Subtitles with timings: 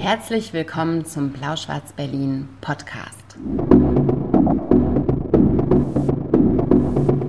[0.00, 3.36] Herzlich willkommen zum Blau-Schwarz-Berlin Podcast.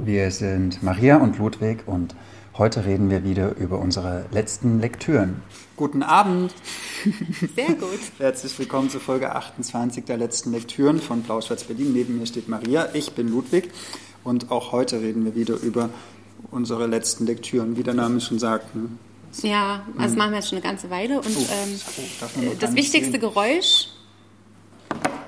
[0.05, 2.15] Wir sind Maria und Ludwig und
[2.57, 5.43] heute reden wir wieder über unsere letzten Lektüren.
[5.75, 6.54] Guten Abend!
[7.57, 7.99] Sehr gut.
[8.20, 11.91] Herzlich willkommen zur Folge 28 der letzten Lektüren von Blau-Schwarz-Berlin.
[11.91, 13.69] Neben mir steht Maria, ich bin Ludwig
[14.23, 15.89] und auch heute reden wir wieder über
[16.51, 18.67] unsere letzten Lektüren, wie der Name schon sagt.
[19.41, 21.20] Ja, also das machen wir jetzt schon eine ganze Weile.
[21.21, 23.21] Und oh, ähm, das wichtigste sehen.
[23.21, 23.88] Geräusch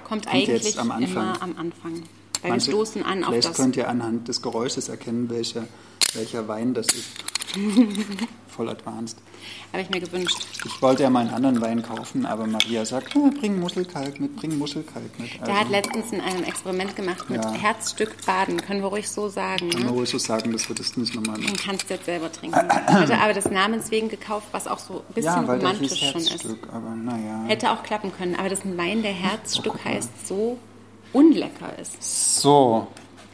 [0.04, 2.04] kommt, kommt eigentlich am immer am Anfang.
[2.42, 3.46] Weil Manche, wir stoßen an auf das.
[3.46, 5.68] Vielleicht könnt ihr anhand des Geräusches erkennen, welcher,
[6.14, 7.06] welcher Wein das ist.
[8.56, 9.18] Voll advanced.
[9.72, 10.46] Habe ich mir gewünscht.
[10.64, 14.36] Ich wollte ja mal einen anderen Wein kaufen, aber Maria sagt, oh, bring Muschelkalk mit,
[14.36, 15.32] bring Muschelkalk mit.
[15.32, 17.52] Also, Der hat letztens ein Experiment gemacht mit ja.
[17.52, 19.72] Herzstück Baden, können wir ruhig so sagen.
[19.72, 19.90] Können ne?
[19.90, 21.56] wir ruhig so sagen, das wird es nicht nochmal machen.
[21.56, 22.60] Du kannst jetzt selber trinken.
[22.90, 26.12] Ich hätte aber des Namens wegen gekauft, was auch so ein bisschen ja, weil romantisch
[26.12, 26.46] schon ist.
[26.72, 27.46] Aber, naja.
[27.48, 30.60] Hätte auch klappen können, aber das ist ein Wein, der Herzstück oh, heißt, so
[31.12, 32.42] unlecker ist.
[32.42, 32.88] So.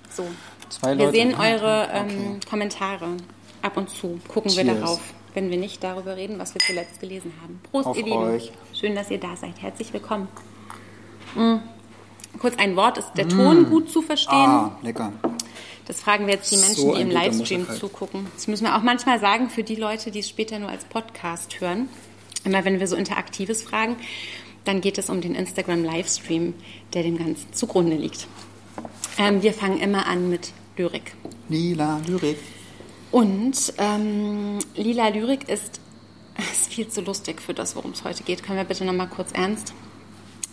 [0.09, 0.25] So.
[0.70, 2.40] Zwei wir sehen eure ähm, okay.
[2.50, 3.17] Kommentare
[3.62, 4.20] ab und zu.
[4.28, 4.68] Gucken Cheers.
[4.68, 5.02] wir darauf
[5.34, 7.60] wenn wir nicht darüber reden, was wir zuletzt gelesen haben.
[7.72, 8.42] Prost, Auf ihr Lieben.
[8.74, 9.62] Schön, dass ihr da seid.
[9.62, 10.28] Herzlich willkommen.
[11.36, 11.62] Mhm.
[12.40, 13.70] Kurz ein Wort, ist der Ton mm.
[13.70, 14.36] gut zu verstehen?
[14.38, 15.12] Ah, lecker.
[15.88, 18.28] Das fragen wir jetzt die Menschen, so die im Livestream zugucken.
[18.36, 21.60] Das müssen wir auch manchmal sagen für die Leute, die es später nur als Podcast
[21.60, 21.90] hören.
[22.46, 23.96] Immer wenn wir so Interaktives fragen,
[24.64, 26.54] dann geht es um den Instagram-Livestream,
[26.94, 28.28] der dem Ganzen zugrunde liegt.
[29.18, 31.14] Ähm, wir fangen immer an mit Lyrik.
[31.50, 32.38] Lila Lyrik.
[33.12, 35.80] Und ähm, Lila Lyrik ist,
[36.52, 38.44] ist viel zu lustig für das, worum es heute geht.
[38.44, 39.74] Können wir bitte noch mal kurz ernst?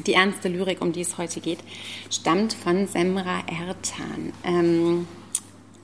[0.07, 1.59] Die ernste Lyrik, um die es heute geht,
[2.11, 4.33] stammt von Semra Ertan.
[4.45, 5.09] Ähm,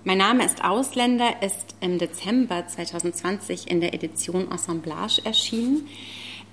[0.05, 5.89] mein Name ist Ausländer, ist im Dezember 2020 in der Edition Assemblage erschienen.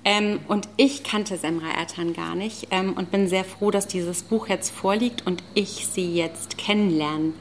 [0.04, 4.22] Ähm, und ich kannte Semra Ertan gar nicht ähm, und bin sehr froh, dass dieses
[4.22, 7.34] Buch jetzt vorliegt und ich sie jetzt kennenlernen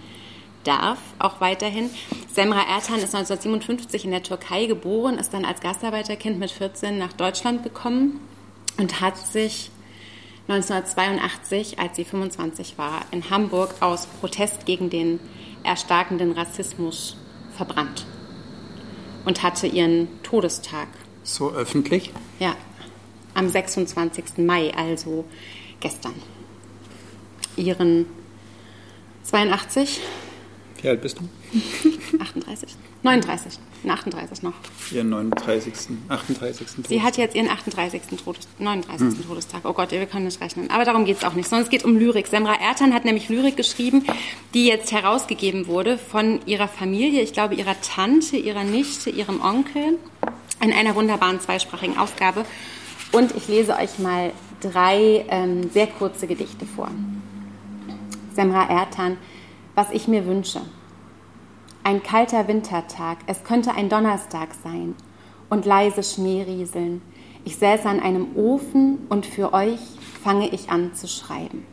[0.64, 1.90] darf, auch weiterhin.
[2.32, 7.14] Semra Ertan ist 1957 in der Türkei geboren, ist dann als Gastarbeiterkind mit 14 nach
[7.14, 8.20] Deutschland gekommen
[8.78, 9.72] und hat sich
[10.48, 15.20] 1982, als sie 25 war, in Hamburg aus Protest gegen den
[15.64, 17.18] erstarkenden Rassismus
[17.56, 18.06] verbrannt
[19.26, 20.88] und hatte ihren Todestag.
[21.24, 22.12] So öffentlich?
[22.40, 22.56] Ja,
[23.34, 24.38] am 26.
[24.38, 25.26] Mai, also
[25.80, 26.14] gestern.
[27.56, 28.06] Ihren
[29.24, 30.00] 82
[30.84, 31.24] wie alt bist du?
[32.20, 32.70] 38.
[33.04, 33.60] 39.
[33.88, 34.54] 38 noch.
[34.92, 35.74] Ihren 39.
[36.10, 36.68] 38.
[36.68, 36.86] Todestag.
[36.88, 38.02] Sie hat jetzt ihren 38.
[38.24, 39.00] Todes 39.
[39.00, 39.28] Hm.
[39.28, 39.62] Todestag.
[39.64, 40.70] Oh Gott, wir können nicht rechnen.
[40.70, 42.28] Aber darum geht es auch nicht, sondern es geht um Lyrik.
[42.28, 44.06] Semra Ertan hat nämlich Lyrik geschrieben,
[44.54, 49.98] die jetzt herausgegeben wurde von ihrer Familie, ich glaube ihrer Tante, ihrer Nichte, ihrem Onkel,
[50.62, 52.46] in einer wunderbaren zweisprachigen Ausgabe.
[53.12, 54.32] Und ich lese euch mal
[54.62, 56.92] drei ähm, sehr kurze Gedichte vor.
[58.34, 59.18] Semra Ertan
[59.80, 60.60] was ich mir wünsche.
[61.86, 64.94] Ein kalter Wintertag, es könnte ein Donnerstag sein
[65.50, 67.02] und leise Schneerieseln.
[67.46, 69.80] Ich säße an einem Ofen und für euch
[70.22, 71.66] fange ich an zu schreiben.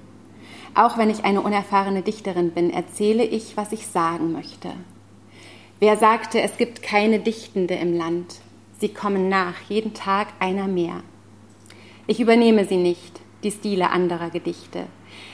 [0.76, 4.70] Auch wenn ich eine unerfahrene Dichterin bin, erzähle ich, was ich sagen möchte.
[5.80, 8.36] Wer sagte, es gibt keine Dichtende im Land?
[8.78, 11.02] Sie kommen nach, jeden Tag einer mehr.
[12.06, 14.84] Ich übernehme sie nicht, die Stile anderer Gedichte.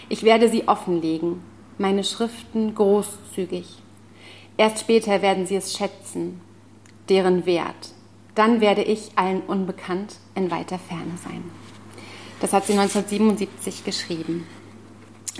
[0.08, 3.66] Ich werde sie offenlegen, meine Schriften großzügig.
[4.56, 6.40] Erst später werden sie es schätzen,
[7.08, 7.92] deren Wert.
[8.34, 11.44] Dann werde ich allen unbekannt in weiter Ferne sein.
[12.40, 14.46] Das hat sie 1977 geschrieben.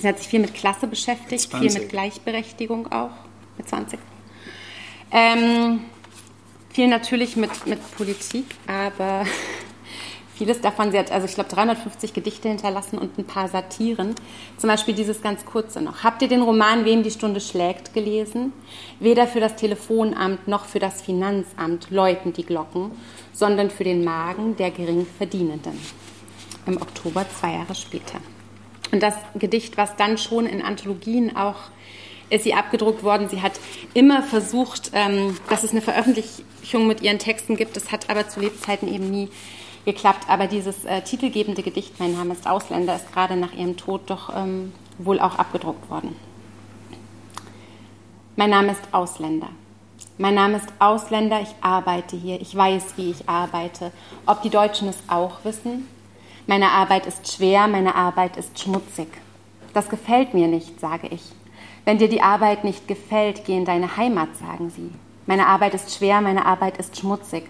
[0.01, 1.73] Sie hat sich viel mit Klasse beschäftigt, 20.
[1.73, 3.11] viel mit Gleichberechtigung auch,
[3.59, 3.99] mit 20.
[5.11, 5.81] Ähm,
[6.71, 9.27] viel natürlich mit, mit Politik, aber
[10.35, 14.15] vieles davon, sie hat, also ich glaube, 350 Gedichte hinterlassen und ein paar Satiren.
[14.57, 16.03] Zum Beispiel dieses ganz kurze noch.
[16.03, 18.53] Habt ihr den Roman Wem die Stunde schlägt gelesen?
[19.01, 22.91] Weder für das Telefonamt noch für das Finanzamt läuten die Glocken,
[23.33, 25.79] sondern für den Magen der Geringverdienenden.
[26.67, 28.19] Im Oktober zwei Jahre später.
[28.93, 31.57] Und das Gedicht, was dann schon in Anthologien auch
[32.33, 33.29] ist sie abgedruckt worden.
[33.29, 33.61] Sie hat
[33.93, 37.77] immer versucht, ähm, dass es eine Veröffentlichung mit ihren Texten gibt.
[37.77, 39.29] Das hat aber zu Lebzeiten eben nie
[39.85, 40.29] geklappt.
[40.29, 44.35] Aber dieses äh, titelgebende Gedicht, Mein Name ist Ausländer, ist gerade nach ihrem Tod doch
[44.35, 46.17] ähm, wohl auch abgedruckt worden.
[48.37, 49.49] Mein Name ist Ausländer.
[50.19, 53.93] Mein Name ist Ausländer, ich arbeite hier, ich weiß, wie ich arbeite.
[54.27, 55.89] Ob die Deutschen es auch wissen?
[56.47, 59.09] Meine Arbeit ist schwer, meine Arbeit ist schmutzig.
[59.75, 61.23] Das gefällt mir nicht, sage ich.
[61.85, 64.91] Wenn dir die Arbeit nicht gefällt, geh in deine Heimat, sagen sie.
[65.27, 67.45] Meine Arbeit ist schwer, meine Arbeit ist schmutzig.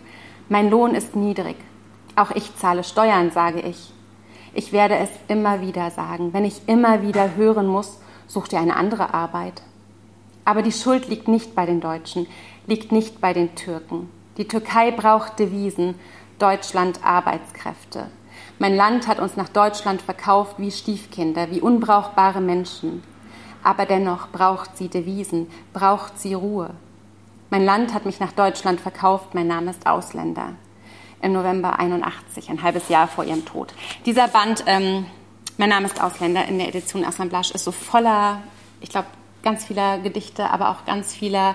[0.48, 1.56] Mein Lohn ist niedrig.
[2.14, 3.92] Auch ich zahle Steuern, sage ich.
[4.54, 6.32] Ich werde es immer wieder sagen.
[6.32, 9.62] Wenn ich immer wieder hören muss, such dir eine andere Arbeit.
[10.44, 12.26] Aber die Schuld liegt nicht bei den Deutschen,
[12.66, 14.10] liegt nicht bei den Türken.
[14.36, 15.94] Die Türkei braucht Devisen,
[16.38, 18.08] Deutschland Arbeitskräfte.
[18.58, 23.02] Mein Land hat uns nach Deutschland verkauft wie Stiefkinder, wie unbrauchbare Menschen.
[23.62, 26.70] Aber dennoch braucht sie Devisen, braucht sie Ruhe.
[27.50, 30.54] Mein Land hat mich nach Deutschland verkauft, mein Name ist Ausländer.
[31.22, 33.72] Im November 81, ein halbes Jahr vor ihrem Tod.
[34.04, 35.06] Dieser Band, ähm,
[35.56, 38.42] mein Name ist Ausländer, in der Edition Assemblage, ist so voller,
[38.80, 39.06] ich glaube,
[39.42, 41.54] ganz vieler Gedichte, aber auch ganz vieler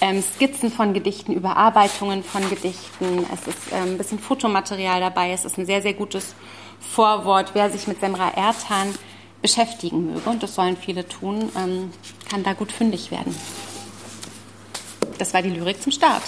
[0.00, 3.26] ähm, Skizzen von Gedichten, Überarbeitungen von Gedichten.
[3.32, 5.32] Es ist ähm, ein bisschen Fotomaterial dabei.
[5.32, 6.34] Es ist ein sehr, sehr gutes
[6.80, 7.50] Vorwort.
[7.54, 8.94] Wer sich mit Semra Ertan
[9.40, 11.90] beschäftigen möge, und das sollen viele tun, ähm,
[12.30, 13.34] kann da gut fündig werden.
[15.18, 16.22] Das war die Lyrik zum Start.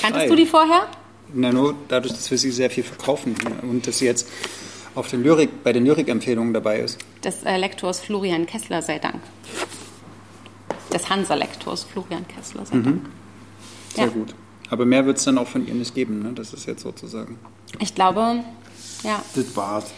[0.00, 0.28] Kanntest Hi.
[0.28, 0.88] du die vorher?
[1.34, 4.28] Na, nur dadurch, dass wir sie sehr viel verkaufen und dass sie jetzt
[4.94, 6.98] auf den Lyrik, bei den Lyrikempfehlungen dabei ist.
[7.24, 9.20] Des äh, Lektors Florian Kessler sei Dank.
[10.92, 13.06] Des Hansa-Lektors Florian Kessler sei Dank.
[13.94, 14.10] Sehr Ja.
[14.10, 14.34] gut.
[14.68, 16.32] Aber mehr wird es dann auch von ihr nicht geben, ne?
[16.34, 17.38] Das ist jetzt sozusagen.
[17.78, 18.42] Ich glaube,
[19.02, 19.22] ja.
[19.34, 19.90] Das war's.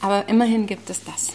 [0.00, 1.28] Aber immerhin gibt es das.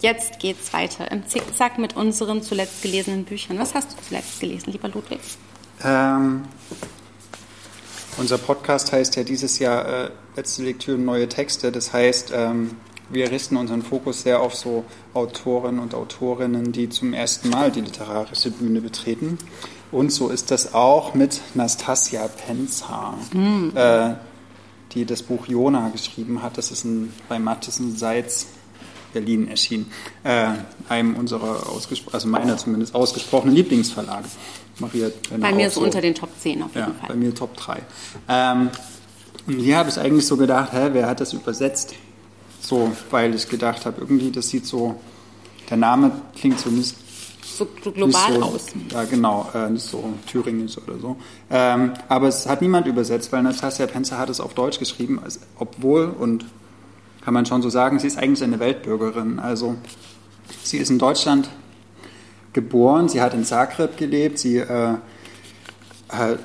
[0.00, 3.58] Jetzt geht's weiter im Zickzack mit unseren zuletzt gelesenen Büchern.
[3.58, 5.20] Was hast du zuletzt gelesen, lieber Ludwig?
[5.82, 6.42] Ähm,
[8.16, 11.72] unser Podcast heißt ja dieses Jahr äh, letzte Lektüre neue Texte.
[11.72, 12.76] Das heißt, ähm,
[13.10, 17.82] wir richten unseren Fokus sehr auf so Autoren und Autorinnen, die zum ersten Mal die
[17.82, 19.38] literarische Bühne betreten.
[19.92, 23.14] Und so ist das auch mit Nastasia Penza,
[23.74, 24.14] äh,
[24.92, 26.58] die das Buch Jona geschrieben hat.
[26.58, 28.46] Das ist ein, bei Matthissen Seitz
[29.14, 29.90] Berlin erschienen.
[30.24, 30.48] Äh,
[30.88, 31.62] einem unserer,
[32.12, 34.28] also meiner zumindest, ausgesprochenen Lieblingsverlage.
[34.78, 35.80] Maria, Bei mir ist so.
[35.82, 37.16] unter den Top 10 auf jeden Ja, bei Fall.
[37.16, 37.82] mir Top 3.
[38.28, 38.70] Ähm,
[39.46, 41.94] und hier habe ich eigentlich so gedacht, hä, wer hat das übersetzt?
[42.60, 44.96] So, weil ich gedacht habe, irgendwie, das sieht so,
[45.70, 46.94] der Name klingt so nicht,
[47.44, 48.66] So global nicht so, aus.
[48.90, 51.16] Ja, genau, äh, nicht so thüringisch oder so.
[51.50, 55.40] Ähm, aber es hat niemand übersetzt, weil Nastasia Penzer hat es auf Deutsch geschrieben, also,
[55.58, 56.46] obwohl, und
[57.22, 59.38] kann man schon so sagen, sie ist eigentlich eine Weltbürgerin.
[59.38, 59.76] Also,
[60.62, 61.48] sie ist in Deutschland
[62.54, 64.94] geboren, sie hat in Zagreb gelebt, sie äh,
[66.08, 66.38] hat-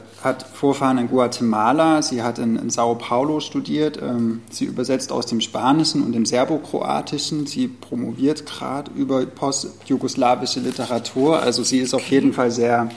[0.53, 5.39] Vorfahren in Guatemala, sie hat in, in Sao Paulo studiert, ähm, sie übersetzt aus dem
[5.39, 12.33] Spanischen und dem Serbokroatischen, sie promoviert gerade über postjugoslawische Literatur, also sie ist auf jeden
[12.33, 12.89] Fall sehr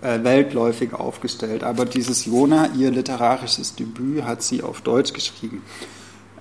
[0.00, 1.64] äh, weltläufig aufgestellt.
[1.64, 5.62] Aber dieses Jona, ihr literarisches Debüt, hat sie auf Deutsch geschrieben.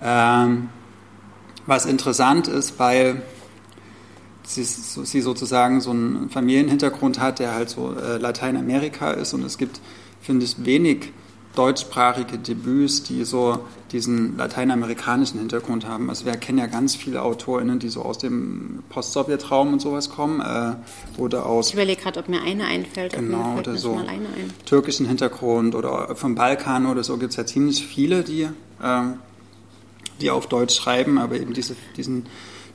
[0.04, 0.70] Ähm,
[1.66, 3.24] was interessant ist, weil
[4.56, 9.58] sie, sie sozusagen so einen Familienhintergrund hat, der halt so äh, Lateinamerika ist und es
[9.58, 9.80] gibt,
[10.22, 11.12] finde ich, wenig
[11.56, 13.60] deutschsprachige Debüts, die so
[13.92, 16.10] diesen lateinamerikanischen Hintergrund haben.
[16.10, 20.40] Also wir kennen ja ganz viele AutorInnen, die so aus dem Post-Sowjet-Raum und sowas kommen
[20.40, 20.76] äh,
[21.20, 23.14] oder aus Ich überlege gerade, ob mir eine einfällt.
[23.14, 23.96] Genau, oder so.
[23.96, 24.26] ein.
[24.66, 28.48] türkischen Hintergrund oder vom Balkan oder so gibt es ja ziemlich viele, die,
[28.82, 29.16] ähm,
[30.22, 32.28] die auf Deutsch schreiben, aber eben diese, diesen,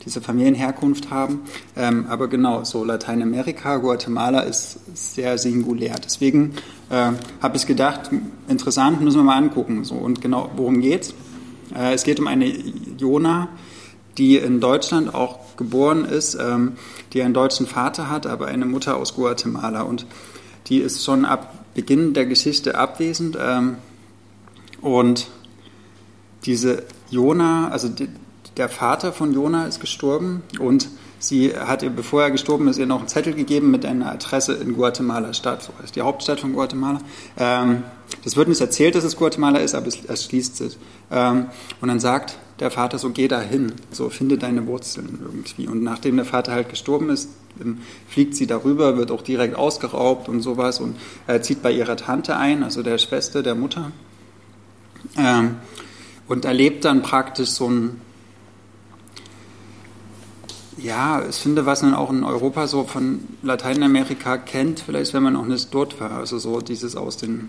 [0.07, 1.43] diese Familienherkunft haben.
[1.77, 5.97] Ähm, aber genau, so Lateinamerika, Guatemala ist sehr singulär.
[6.03, 6.55] Deswegen
[6.89, 7.13] äh,
[7.43, 8.11] habe ich gedacht,
[8.49, 9.85] interessant, müssen wir mal angucken.
[9.85, 9.97] So.
[9.97, 11.13] Und genau, worum geht's?
[11.75, 13.49] Äh, es geht um eine Jona,
[14.17, 16.73] die in Deutschland auch geboren ist, ähm,
[17.13, 19.83] die einen deutschen Vater hat, aber eine Mutter aus Guatemala.
[19.83, 20.07] Und
[20.69, 23.37] die ist schon ab Beginn der Geschichte abwesend.
[23.41, 23.79] Ähm,
[24.81, 25.27] und
[26.45, 28.09] diese Jona, also die,
[28.57, 32.87] der Vater von Jona ist gestorben und sie hat ihr, bevor er gestorben ist, ihr
[32.87, 36.53] noch einen Zettel gegeben mit einer Adresse in Guatemala Stadt, so ist die Hauptstadt von
[36.53, 37.01] Guatemala.
[37.39, 37.83] Ähm,
[38.25, 40.79] das wird nicht erzählt, dass es Guatemala ist, aber es erschließt sich.
[41.11, 41.47] Ähm,
[41.81, 45.69] und dann sagt der Vater so, geh da hin, so finde deine Wurzeln irgendwie.
[45.69, 47.29] Und nachdem der Vater halt gestorben ist,
[47.61, 50.97] ähm, fliegt sie darüber, wird auch direkt ausgeraubt und sowas und
[51.27, 53.93] äh, zieht bei ihrer Tante ein, also der Schwester der Mutter.
[55.17, 55.57] Ähm,
[56.29, 58.01] und erlebt dann praktisch so ein,
[60.77, 65.33] ja, ich finde, was man auch in Europa so von Lateinamerika kennt, vielleicht wenn man
[65.33, 67.49] noch nicht dort war, also so dieses aus den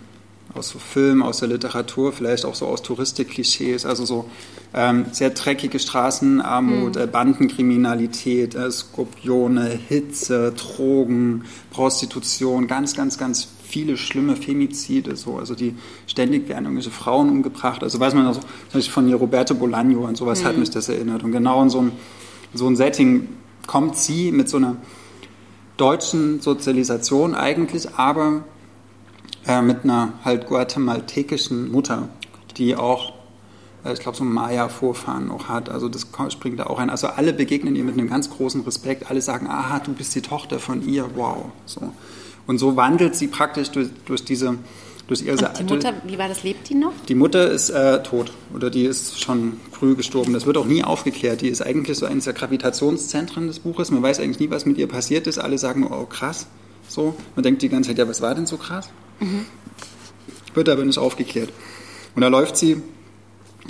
[0.54, 4.30] aus so Film, aus der Literatur, vielleicht auch so aus Touristik-Klischees, also so
[4.74, 13.98] ähm, sehr dreckige Straßenarmut, äh, Bandenkriminalität, äh, Skorpione, Hitze, Drogen, Prostitution, ganz, ganz, ganz viele
[13.98, 15.76] schlimme Femizide, so, also die
[16.08, 19.54] ständig werden irgendwelche Frauen umgebracht, also weiß man auch so, zum Beispiel von hier Roberto
[19.54, 21.24] Bolaño und sowas hat mich das erinnert.
[21.24, 21.92] Und genau in so ein,
[22.54, 23.30] so ein Setting
[23.66, 24.78] kommt sie mit so einer
[25.78, 28.44] deutschen Sozialisation eigentlich, aber
[29.46, 32.10] äh, mit einer halt guatemaltekischen Mutter,
[32.58, 33.14] die auch
[33.88, 35.70] äh, ich glaube, so Maya-Vorfahren auch hat.
[35.70, 36.90] Also das springt da auch ein.
[36.90, 39.10] Also alle begegnen ihr mit einem ganz großen Respekt.
[39.10, 41.46] Alle sagen, aha, du bist die Tochter von ihr, wow.
[41.66, 41.94] So.
[42.46, 44.58] Und so wandelt sie praktisch durch, durch diese
[45.08, 46.92] durch ihre Und die Mutter, wie war das, lebt die noch?
[47.08, 50.34] Die Mutter ist äh, tot oder die ist schon früh gestorben.
[50.34, 51.42] Das wird auch nie aufgeklärt.
[51.42, 53.90] Die ist eigentlich so eines der Gravitationszentren des Buches.
[53.90, 55.38] Man weiß eigentlich nie, was mit ihr passiert ist.
[55.38, 56.48] Alle sagen, oh krass.
[56.90, 57.16] So.
[57.36, 58.90] Man denkt die ganze Zeit, ja, was war denn so krass?
[59.20, 59.46] Mhm.
[60.54, 61.50] Wird aber nicht aufgeklärt.
[62.16, 62.82] Und da läuft sie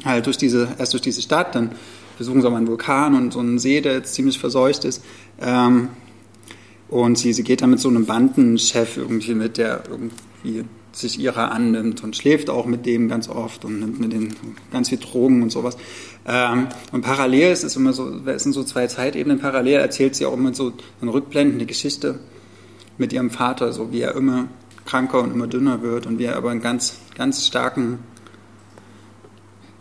[0.06, 1.72] halt durch diese, erst durch diese Stadt, dann
[2.17, 5.03] besuchen sie auch mal einen Vulkan und so einen See, der jetzt ziemlich verseucht ist.
[5.39, 5.89] Ähm,
[6.89, 10.63] und sie, sie geht dann mit so einem Bandenchef irgendwie mit, der irgendwie
[10.98, 14.36] sich ihrer annimmt und schläft auch mit dem ganz oft und nimmt mit den
[14.72, 15.77] ganz viel Drogen und sowas.
[16.27, 20.25] Ähm, und parallel ist es immer so, es sind so zwei Zeitebenen, parallel erzählt sie
[20.25, 22.20] auch immer so eine rückblendende Geschichte
[22.98, 24.48] mit ihrem Vater, so wie er immer
[24.86, 28.00] kranker und immer dünner wird und wie er aber einen ganz, ganz starken,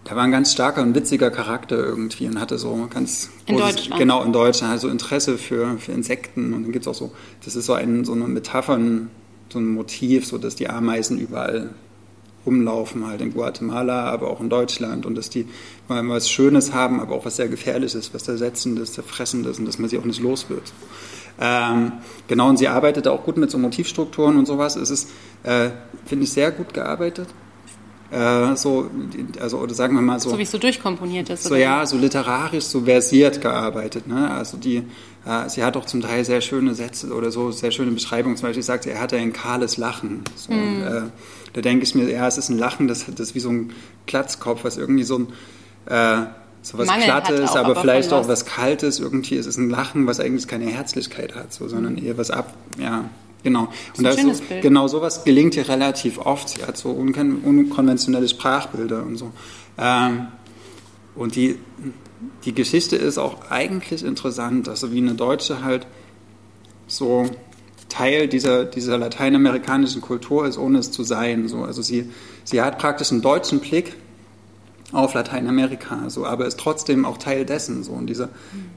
[0.07, 3.77] der war ein ganz starker und witziger Charakter irgendwie und hatte so ganz in großes,
[3.77, 4.01] Deutschland.
[4.01, 7.13] genau in Deutschland, also Interesse für, für Insekten und dann gibt es auch so,
[7.45, 9.11] das ist so, ein, so eine Metaphern,
[9.49, 11.71] so ein Motiv, so dass die Ameisen überall
[12.47, 15.47] rumlaufen, halt in Guatemala, aber auch in Deutschland und dass die
[15.89, 19.91] mal was Schönes haben, aber auch was sehr Gefährliches, was Zersetzendes, Zerfressendes und dass man
[19.91, 20.73] sie auch nicht los wird.
[21.41, 21.93] Ähm,
[22.29, 24.77] genau, und sie arbeitet auch gut mit so Motivstrukturen und sowas.
[24.77, 25.11] Es ist,
[25.43, 25.71] äh,
[26.07, 27.29] finde ich, sehr gut gearbeitet.
[28.11, 28.89] Äh, so,
[29.41, 30.31] also, oder sagen wir mal so.
[30.31, 31.43] So wie es so durchkomponiert ist.
[31.43, 31.59] So, oder?
[31.59, 34.07] ja, so literarisch, so versiert gearbeitet.
[34.07, 34.31] Ne?
[34.31, 34.85] Also, die,
[35.49, 38.37] sie hat auch zum Teil sehr schöne Sätze oder so, sehr schöne Beschreibungen.
[38.37, 40.23] Zum Beispiel sagt sie, er hatte ein kahles Lachen.
[40.37, 40.83] So, mm.
[40.83, 41.03] äh,
[41.53, 43.73] da denke ich mir, ja, es ist ein Lachen, das, das ist wie so ein
[44.07, 45.27] Klatzkopf, was irgendwie so ein,
[45.87, 46.27] äh,
[46.63, 49.01] so was Glattes, auch, aber, aber vielleicht auch was Kaltes.
[49.01, 52.07] Irgendwie ist es ein Lachen, was eigentlich keine Herzlichkeit hat, so, sondern mhm.
[52.07, 53.09] eher was ab, ja,
[53.47, 53.69] Genau.
[53.97, 56.49] Und das so, genau sowas gelingt ihr relativ oft.
[56.49, 59.31] Sie hat so unkon unkonventionelle Sprachbilder und so.
[59.79, 60.27] Ähm,
[61.15, 61.57] und die,
[62.45, 65.87] die Geschichte ist auch eigentlich interessant, also wie eine Deutsche halt
[66.87, 67.29] so
[67.89, 71.49] Teil dieser, dieser lateinamerikanischen Kultur ist, ohne es zu sein.
[71.49, 71.63] So.
[71.63, 72.11] Also sie,
[72.45, 73.95] sie hat praktisch einen deutschen Blick
[74.93, 77.85] auf Lateinamerika, so, aber ist trotzdem auch Teil dessen.
[77.85, 77.93] So.
[77.93, 78.29] Und diese,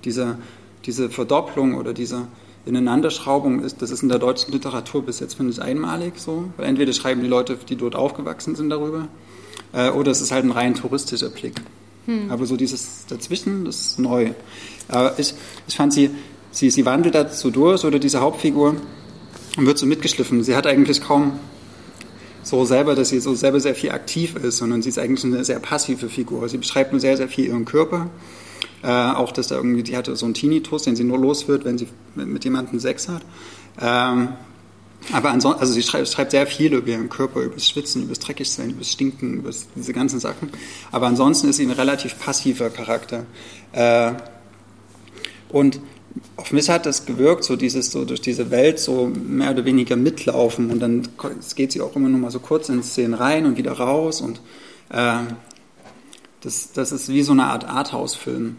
[0.04, 0.38] diese,
[0.86, 2.28] diese Verdopplung oder diese,
[2.66, 6.52] Ineinanderschraubung ist, das ist in der deutschen Literatur bis jetzt, finde ich, einmalig so.
[6.58, 9.08] Weil entweder schreiben die Leute, die dort aufgewachsen sind, darüber,
[9.74, 11.62] äh, oder es ist halt ein rein touristischer Blick.
[12.10, 12.32] Hm.
[12.32, 14.32] Aber so dieses Dazwischen, das ist neu.
[14.88, 15.36] Aber ich,
[15.68, 16.10] ich fand sie,
[16.50, 18.76] sie, sie wandelt dazu durch, oder diese Hauptfigur,
[19.58, 20.44] und wird so mitgeschliffen.
[20.44, 21.34] Sie hat eigentlich kaum
[22.42, 25.46] so selber, dass sie so selber sehr viel aktiv ist, sondern sie ist eigentlich eine
[25.46, 26.50] sehr passive Figur.
[26.50, 28.10] Sie beschreibt nur sehr, sehr viel ihren Körper
[28.82, 31.66] äh, auch, dass da irgendwie, die hatte so einen Tinnitus, den sie nur los wird,
[31.66, 33.22] wenn sie mit jemandem Sex hat.
[33.80, 34.30] Ähm,
[35.12, 38.10] aber ansonsten, also sie schreibt, schreibt, sehr viel über ihren Körper, über das Schwitzen, über
[38.10, 40.50] das Dreckigsein, über das Stinken, über diese ganzen Sachen.
[40.92, 43.26] Aber ansonsten ist sie ein relativ passiver Charakter.
[43.72, 44.14] Äh,
[45.50, 45.80] und
[46.36, 49.96] auf mich hat das gewirkt, so dieses so durch diese Welt so mehr oder weniger
[49.96, 51.08] mitlaufen und dann
[51.56, 54.42] geht sie auch immer nur mal so kurz in Szenen rein und wieder raus und
[54.90, 55.20] äh,
[56.42, 58.58] das, das ist wie so eine Art Arthouse-Film.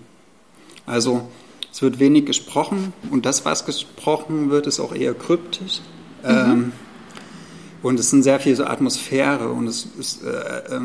[0.87, 1.28] Also
[1.73, 5.80] es wird wenig gesprochen und das, was gesprochen wird, ist auch eher kryptisch.
[6.22, 6.28] Mhm.
[6.28, 6.72] Ähm,
[7.82, 10.80] und es sind sehr viel so Atmosphäre und es ist, äh, äh,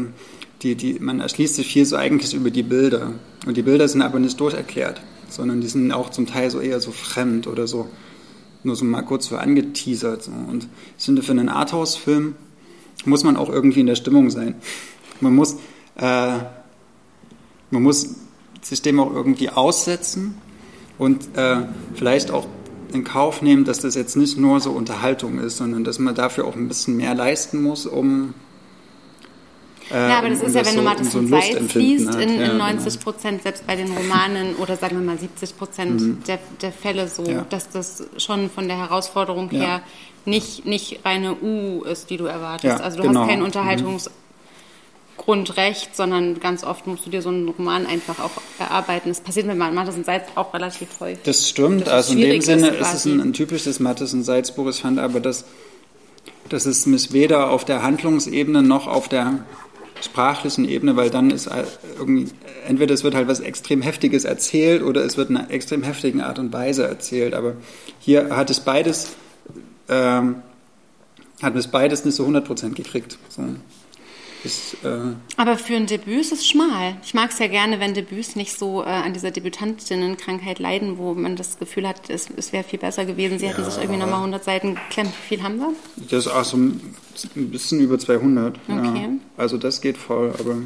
[0.62, 3.13] die, die, man erschließt sich viel so eigentlich über die Bilder.
[3.46, 6.80] Und die Bilder sind aber nicht durcherklärt, sondern die sind auch zum Teil so eher
[6.80, 7.89] so fremd oder so
[8.65, 10.24] nur so mal kurz so angeteasert.
[10.24, 10.32] So.
[10.32, 12.36] Und ich finde, für einen Arthouse-Film
[13.06, 14.56] muss man auch irgendwie in der Stimmung sein.
[15.22, 15.58] Man muss,
[15.98, 16.38] äh,
[17.72, 18.15] man muss
[18.62, 20.36] sich dem auch irgendwie aussetzen
[20.98, 21.58] und äh,
[21.94, 22.48] vielleicht auch
[22.94, 26.46] in Kauf nehmen, dass das jetzt nicht nur so Unterhaltung ist, sondern dass man dafür
[26.46, 28.34] auch ein bisschen mehr leisten muss, um
[29.92, 32.15] äh, ja, aber das um ist ja, wenn so, du mal das so Seitz liest,
[32.15, 36.24] in, in 90 Prozent, selbst bei den Romanen oder sagen wir mal 70 Prozent mhm.
[36.27, 37.46] der, der Fälle so, ja.
[37.50, 39.60] dass das schon von der Herausforderung ja.
[39.60, 39.82] her
[40.25, 42.82] nicht, nicht reine U ist, die du erwartest.
[42.82, 43.22] also du genau.
[43.22, 43.50] hast keinen mhm.
[43.50, 44.25] Unterhaltungs- mhm.
[45.18, 49.10] Grundrecht, sondern ganz oft musst du dir so einen Roman einfach auch erarbeiten.
[49.10, 51.24] Das passiert mit Mattes und Seitz auch relativ häufig.
[51.24, 54.68] Das stimmt, also in dem Sinne ist, ist es ein, ein typisches Mattes und Buch.
[54.70, 55.46] Ich fand aber, dass,
[56.50, 59.46] dass es mich weder auf der Handlungsebene noch auf der
[60.02, 61.50] sprachlichen Ebene, weil dann ist
[61.98, 62.32] irgendwie,
[62.68, 66.22] entweder es wird halt was extrem Heftiges erzählt oder es wird in einer extrem heftigen
[66.22, 67.34] Art und Weise erzählt.
[67.34, 67.56] Aber
[68.00, 69.16] hier hat es beides,
[69.88, 70.44] ähm,
[71.42, 73.18] hat es beides nicht so 100% gekriegt.
[73.30, 73.44] So.
[74.46, 76.98] Ist, äh Aber für ein Debüt ist es schmal.
[77.04, 81.16] Ich mag es ja gerne, wenn Debüts nicht so äh, an dieser Debütantinnenkrankheit leiden, wo
[81.16, 83.40] man das Gefühl hat, es, es wäre viel besser gewesen.
[83.40, 85.14] Sie ja, hätten sich irgendwie nochmal 100 Seiten geklemmt.
[85.24, 85.74] Wie viel haben wir?
[86.10, 86.94] Das ist auch so ein
[87.34, 88.60] bisschen über 200.
[88.68, 88.78] Okay.
[88.78, 89.10] Ja.
[89.36, 90.58] Also das geht voll, aber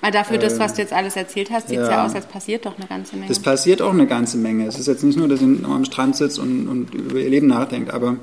[0.00, 1.96] Weil dafür das, was du jetzt alles erzählt hast, sieht es ja.
[1.96, 2.06] ja.
[2.06, 3.30] aus, als passiert doch eine ganze Menge.
[3.30, 4.66] Es passiert auch eine ganze Menge.
[4.66, 7.48] Es ist jetzt nicht nur, dass sie am Strand sitzt und, und über ihr Leben
[7.48, 8.16] nachdenkt, aber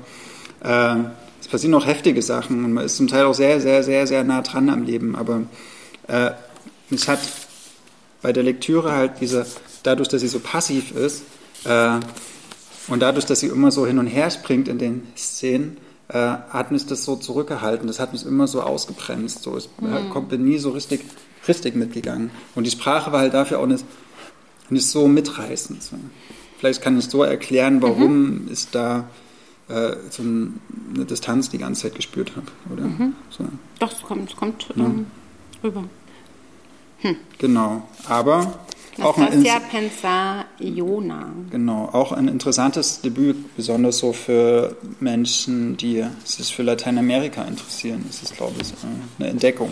[0.64, 0.96] äh,
[1.40, 4.24] es passieren auch heftige Sachen und man ist zum Teil auch sehr, sehr, sehr, sehr
[4.24, 5.16] nah dran am Leben.
[5.16, 5.42] Aber
[6.08, 6.30] äh,
[6.90, 7.20] es hat
[8.22, 9.46] bei der Lektüre halt diese,
[9.82, 11.22] dadurch, dass sie so passiv ist
[11.64, 12.00] äh,
[12.88, 15.76] und dadurch, dass sie immer so hin und her springt in den Szenen,
[16.08, 17.86] äh, hat mich das so zurückgehalten.
[17.86, 19.42] Das hat mich immer so ausgebremst.
[19.42, 20.10] So, ich mhm.
[20.10, 21.04] kommt, bin nie so richtig,
[21.48, 22.30] richtig mitgegangen.
[22.54, 23.84] Und die Sprache war halt dafür auch nicht,
[24.70, 25.82] nicht so mitreißend.
[25.82, 25.96] So.
[26.58, 28.48] Vielleicht kann ich so erklären, warum mhm.
[28.50, 29.08] ist da
[29.68, 32.46] äh, so eine Distanz die ganze Zeit gespürt habe.
[32.72, 32.84] Oder?
[32.84, 33.14] Mhm.
[33.30, 33.44] So.
[33.78, 35.06] Doch, es kommt, kommt ähm,
[35.62, 35.84] rüber.
[36.98, 37.16] Hm.
[37.38, 38.58] Genau, aber
[39.02, 41.30] auch ein, ja Pensar Iona.
[41.50, 48.04] Genau, auch ein interessantes Debüt, besonders so für Menschen, die sich für Lateinamerika interessieren.
[48.06, 48.72] Das ist, glaube ich,
[49.18, 49.70] eine Entdeckung.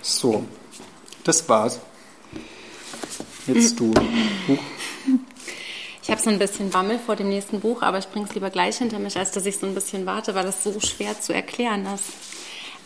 [0.00, 0.44] So,
[1.24, 1.80] das war's.
[3.46, 3.92] Jetzt du.
[4.46, 4.58] Buch.
[6.04, 8.50] Ich habe so ein bisschen Bammel vor dem nächsten Buch, aber ich bringe es lieber
[8.50, 11.32] gleich hinter mich, als dass ich so ein bisschen warte, weil das so schwer zu
[11.32, 12.04] erklären ist.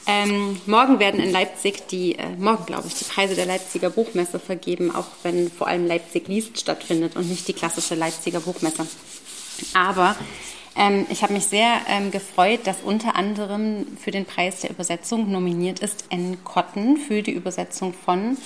[0.06, 4.38] Ähm, morgen werden in Leipzig die, äh, morgen glaube ich, die Preise der Leipziger Buchmesse
[4.38, 8.87] vergeben, auch wenn vor allem Leipzig liest stattfindet und nicht die klassische Leipziger Buchmesse.
[9.75, 10.14] Aber
[10.76, 15.28] ähm, ich habe mich sehr ähm, gefreut, dass unter anderem für den Preis der Übersetzung
[15.32, 16.38] nominiert ist N.
[16.44, 18.38] Cotton für die Übersetzung von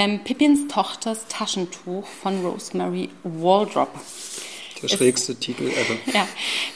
[0.00, 3.90] ähm, Pippins Tochters Taschentuch von Rosemary Waldrop.
[4.80, 5.94] Der schrägste ist, Titel ever.
[6.14, 6.26] Ja,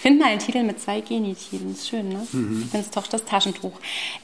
[0.03, 1.73] find mal einen Titel mit zwei Genitiven.
[1.73, 2.27] Ist schön, ne?
[2.33, 2.69] Mhm.
[2.71, 3.73] Pippins Tochters Taschentuch.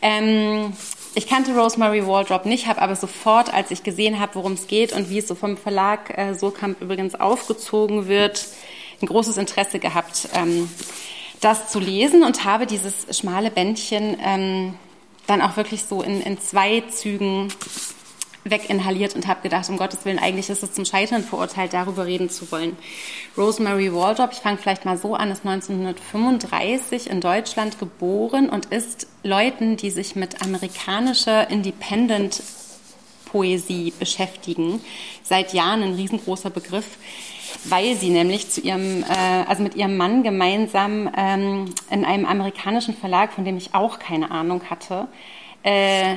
[0.03, 0.75] Ähm,
[1.15, 4.93] ich kannte Rosemary Waldrop nicht, habe aber sofort, als ich gesehen habe, worum es geht
[4.93, 8.47] und wie es so vom Verlag äh, Surkamp übrigens aufgezogen wird,
[9.01, 10.69] ein großes Interesse gehabt, ähm,
[11.41, 14.75] das zu lesen und habe dieses schmale Bändchen ähm,
[15.27, 17.49] dann auch wirklich so in, in zwei Zügen
[18.45, 22.31] weginhaliert und habe gedacht, um Gottes Willen, eigentlich ist es zum Scheitern verurteilt, darüber reden
[22.31, 22.77] zu wollen.
[23.37, 29.07] Rosemary Waldrop, ich fange vielleicht mal so an, ist 1935 in Deutschland geboren und ist
[29.23, 32.43] Leuten, die sich mit amerikanischer Independent
[33.27, 34.81] Poesie beschäftigen,
[35.23, 36.99] seit Jahren ein riesengroßer Begriff,
[37.65, 42.95] weil sie nämlich zu ihrem, äh, also mit ihrem Mann gemeinsam ähm, in einem amerikanischen
[42.95, 45.09] Verlag, von dem ich auch keine Ahnung hatte,
[45.63, 46.17] äh,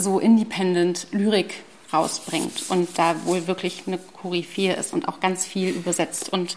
[0.00, 1.54] so independent Lyrik
[1.92, 6.32] rausbringt und da wohl wirklich eine Koryphäe ist und auch ganz viel übersetzt.
[6.32, 6.56] Und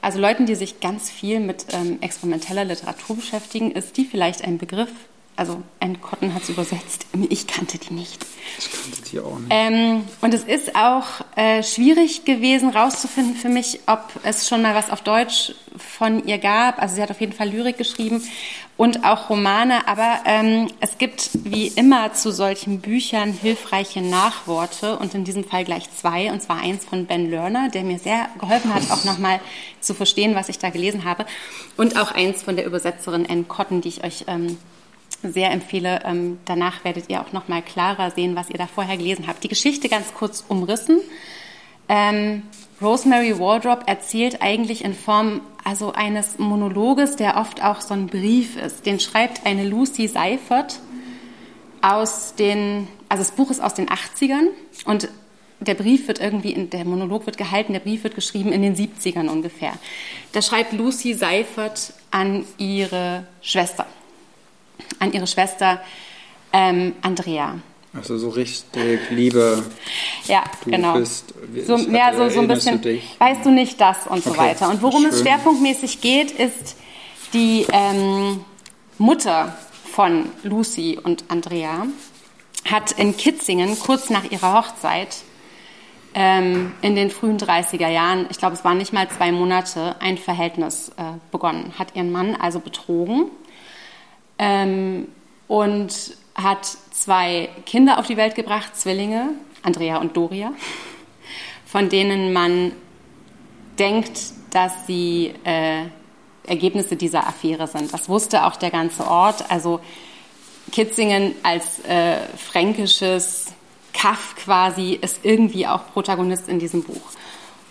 [0.00, 4.58] also Leuten, die sich ganz viel mit ähm, experimenteller Literatur beschäftigen, ist die vielleicht ein
[4.58, 4.90] Begriff.
[5.34, 7.06] Also Anne Cotton hat es übersetzt.
[7.30, 8.24] Ich kannte die nicht.
[8.58, 9.50] Ich kannte die auch nicht.
[9.50, 11.04] Ähm, und es ist auch
[11.36, 16.38] äh, schwierig gewesen, rauszufinden für mich, ob es schon mal was auf Deutsch von ihr
[16.38, 16.80] gab.
[16.80, 18.22] Also sie hat auf jeden Fall Lyrik geschrieben
[18.78, 25.14] und auch Romane, aber ähm, es gibt wie immer zu solchen Büchern hilfreiche Nachworte und
[25.14, 28.72] in diesem Fall gleich zwei, und zwar eins von Ben Lerner, der mir sehr geholfen
[28.72, 29.40] hat, auch nochmal
[29.80, 31.26] zu verstehen, was ich da gelesen habe,
[31.76, 34.56] und auch eins von der Übersetzerin Anne Cotton, die ich euch ähm,
[35.24, 36.02] sehr empfehle.
[36.04, 39.42] Ähm, danach werdet ihr auch nochmal klarer sehen, was ihr da vorher gelesen habt.
[39.42, 41.00] Die Geschichte ganz kurz umrissen.
[41.88, 42.44] Ähm,
[42.80, 48.56] Rosemary Wardrop erzählt eigentlich in Form also eines Monologes, der oft auch so ein Brief
[48.56, 48.86] ist.
[48.86, 50.80] Den schreibt eine Lucy Seifert
[51.82, 54.48] aus den, also das Buch ist aus den 80ern
[54.84, 55.08] und
[55.60, 58.76] der Brief wird irgendwie, in, der Monolog wird gehalten, der Brief wird geschrieben in den
[58.76, 59.72] 70ern ungefähr.
[60.32, 63.86] Da schreibt Lucy Seifert an ihre Schwester,
[65.00, 65.80] an ihre Schwester
[66.52, 67.58] ähm, Andrea.
[67.94, 69.64] Also so richtig Liebe.
[70.26, 70.94] Ja, du genau.
[70.94, 71.32] Bist,
[71.66, 74.68] so, ja, so, so ein bisschen, du weißt du nicht das und so weiter.
[74.68, 76.76] Und worum es schwerpunktmäßig geht, ist
[77.32, 78.40] die ähm,
[78.98, 79.56] Mutter
[79.92, 81.86] von Lucy und Andrea
[82.64, 85.16] hat in Kitzingen kurz nach ihrer Hochzeit
[86.14, 90.18] ähm, in den frühen 30er Jahren, ich glaube, es waren nicht mal zwei Monate, ein
[90.18, 91.72] Verhältnis äh, begonnen.
[91.78, 93.30] Hat ihren Mann also betrogen
[94.38, 95.08] ähm,
[95.46, 99.30] und hat zwei Kinder auf die Welt gebracht, Zwillinge,
[99.62, 100.52] Andrea und Doria,
[101.66, 102.72] von denen man
[103.78, 104.18] denkt,
[104.50, 105.84] dass sie äh,
[106.46, 107.92] Ergebnisse dieser Affäre sind.
[107.92, 109.50] Das wusste auch der ganze Ort.
[109.50, 109.80] Also
[110.72, 113.46] Kitzingen als äh, fränkisches
[113.92, 117.10] Kaff quasi ist irgendwie auch Protagonist in diesem Buch.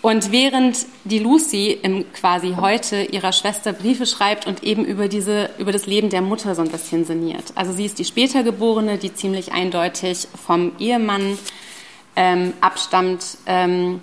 [0.00, 5.50] Und während die Lucy im quasi heute ihrer Schwester Briefe schreibt und eben über diese,
[5.58, 7.52] über das Leben der Mutter so ein bisschen sinniert.
[7.56, 11.36] Also sie ist die später geborene, die ziemlich eindeutig vom Ehemann
[12.14, 14.00] ähm, abstammt, ähm,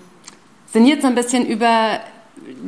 [0.70, 2.00] sinniert so ein bisschen über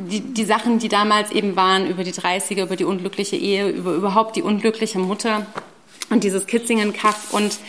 [0.09, 3.93] die, die Sachen, die damals eben waren, über die 30er, über die unglückliche Ehe, über
[3.93, 5.45] überhaupt die unglückliche Mutter
[6.09, 7.59] und dieses Kitzingen-Kaff und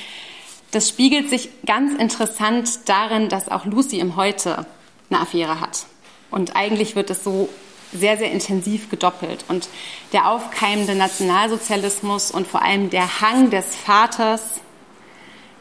[0.73, 4.67] das spiegelt sich ganz interessant darin, dass auch Lucy im Heute
[5.11, 5.87] eine Affäre hat.
[6.31, 7.49] Und eigentlich wird es so
[7.93, 9.45] sehr, sehr intensiv gedoppelt.
[9.49, 9.69] Und
[10.13, 14.61] der aufkeimende Nationalsozialismus und vor allem der Hang des Vaters,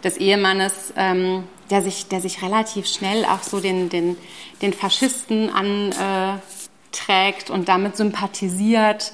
[0.03, 4.17] des Ehemannes, ähm, der, sich, der sich relativ schnell auch so den, den,
[4.61, 9.13] den Faschisten anträgt und damit sympathisiert,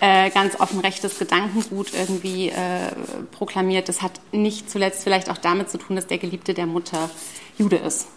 [0.00, 2.92] äh, ganz offen rechtes Gedankengut irgendwie äh,
[3.32, 3.88] proklamiert.
[3.88, 7.10] Das hat nicht zuletzt vielleicht auch damit zu tun, dass der Geliebte der Mutter
[7.58, 8.08] Jude ist.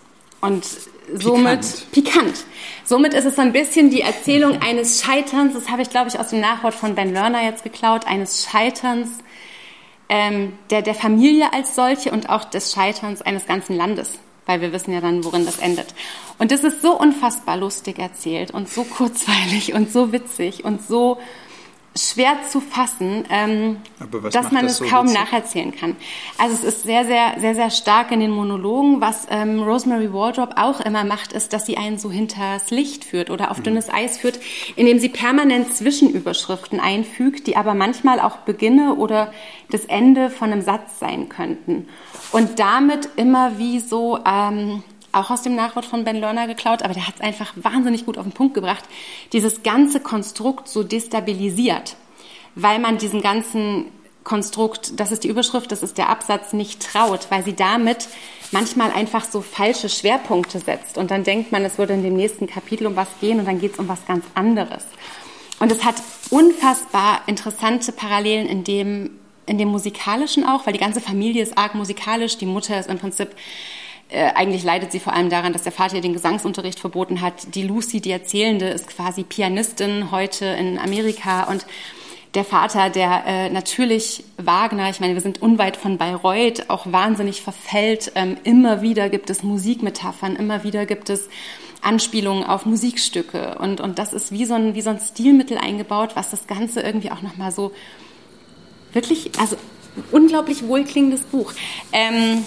[0.44, 0.66] Und
[1.14, 1.92] somit pikant.
[1.94, 2.46] pikant.
[2.84, 6.20] Somit ist es so ein bisschen die Erzählung eines Scheiterns, das habe ich, glaube ich,
[6.20, 9.10] aus dem Nachwort von Ben Lerner jetzt geklaut, eines Scheiterns
[10.10, 14.74] ähm, der, der Familie als solche und auch des Scheiterns eines ganzen Landes weil wir
[14.74, 15.88] wissen ja dann, worin das endet.
[16.38, 21.18] Und das ist so unfassbar lustig erzählt und so kurzweilig und so witzig und so
[21.96, 23.78] schwer zu fassen, ähm,
[24.32, 25.20] dass man das es so kaum witzig?
[25.20, 25.96] nacherzählen kann.
[26.38, 29.00] Also es ist sehr, sehr, sehr, sehr stark in den Monologen.
[29.00, 33.30] Was ähm, Rosemary Wardrop auch immer macht, ist, dass sie einen so hinters Licht führt
[33.30, 33.64] oder auf mhm.
[33.64, 34.40] dünnes Eis führt,
[34.76, 39.32] indem sie permanent Zwischenüberschriften einfügt, die aber manchmal auch Beginne oder
[39.70, 41.88] das Ende von einem Satz sein könnten.
[42.32, 46.94] Und damit immer wie so ähm, auch aus dem Nachwort von Ben Lerner geklaut, aber
[46.94, 48.84] der hat es einfach wahnsinnig gut auf den Punkt gebracht,
[49.32, 51.96] dieses ganze Konstrukt so destabilisiert,
[52.56, 53.86] weil man diesen ganzen
[54.24, 58.08] Konstrukt, das ist die Überschrift, das ist der Absatz, nicht traut, weil sie damit
[58.52, 60.98] manchmal einfach so falsche Schwerpunkte setzt.
[60.98, 63.60] Und dann denkt man, es würde in dem nächsten Kapitel um was gehen und dann
[63.60, 64.86] geht es um was ganz anderes.
[65.60, 65.96] Und es hat
[66.30, 71.76] unfassbar interessante Parallelen in dem, in dem musikalischen auch, weil die ganze Familie ist arg
[71.76, 72.38] musikalisch.
[72.38, 73.30] Die Mutter ist im Prinzip
[74.10, 77.56] äh, eigentlich leidet sie vor allem daran, dass der Vater ihr den Gesangsunterricht verboten hat.
[77.56, 81.66] Die Lucy, die Erzählende, ist quasi Pianistin heute in Amerika und
[82.34, 87.42] der Vater, der äh, natürlich Wagner, ich meine, wir sind unweit von Bayreuth, auch wahnsinnig
[87.42, 88.12] verfällt.
[88.16, 91.30] Ähm, immer wieder gibt es Musikmetaphern, immer wieder gibt es
[91.82, 93.58] Anspielungen auf Musikstücke.
[93.60, 96.82] Und, und das ist wie so, ein, wie so ein Stilmittel eingebaut, was das Ganze
[96.82, 97.72] irgendwie auch nochmal so
[98.94, 99.56] wirklich, also
[100.12, 101.54] unglaublich wohlklingendes Buch.
[101.92, 102.44] Ähm,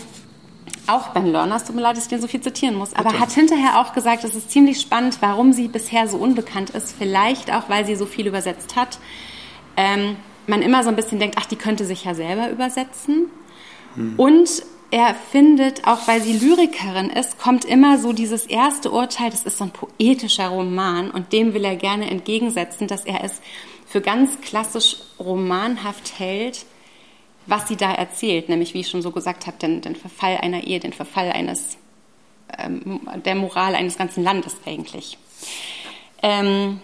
[0.88, 3.11] auch Ben Lerner, es tut mir leid, dass ich den so viel zitieren muss, aber
[3.11, 3.20] Bitte.
[3.20, 6.94] hat hinterher auch gesagt, es ist ziemlich spannend, warum sie bisher so unbekannt ist.
[6.96, 8.99] Vielleicht auch, weil sie so viel übersetzt hat.
[9.77, 13.31] Ähm, man immer so ein bisschen denkt, ach, die könnte sich ja selber übersetzen.
[13.94, 14.14] Hm.
[14.16, 19.42] Und er findet, auch weil sie Lyrikerin ist, kommt immer so dieses erste Urteil, das
[19.42, 23.40] ist so ein poetischer Roman und dem will er gerne entgegensetzen, dass er es
[23.87, 26.66] für ganz klassisch romanhaft hält,
[27.46, 30.64] was sie da erzählt, nämlich wie ich schon so gesagt habe, den, den Verfall einer
[30.64, 31.78] Ehe, den Verfall eines
[32.59, 35.18] ähm, der Moral eines ganzen Landes eigentlich.
[36.22, 36.80] Ähm,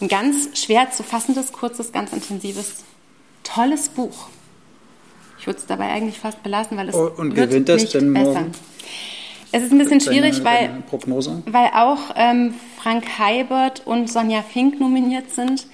[0.00, 2.84] ein ganz schwer zu fassendes, kurzes, ganz intensives,
[3.42, 4.28] tolles Buch.
[5.38, 7.94] Ich würde es dabei eigentlich fast belassen, weil es oh, und wird gewinnt das nicht
[7.94, 8.46] denn besser.
[9.52, 10.82] Es ist ein bisschen schwierig, weil,
[11.46, 15.66] weil auch ähm, Frank Heibert und Sonja Fink nominiert sind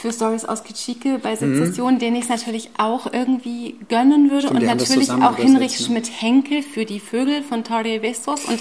[0.00, 1.98] für Stories aus Kitschike bei Sezession, mhm.
[1.98, 4.48] den ich es natürlich auch irgendwie gönnen würde.
[4.48, 5.86] Stimmt, und natürlich auch Hinrich ne?
[5.86, 8.44] Schmidt-Henkel für die Vögel von Torre Vestos.
[8.46, 8.60] Und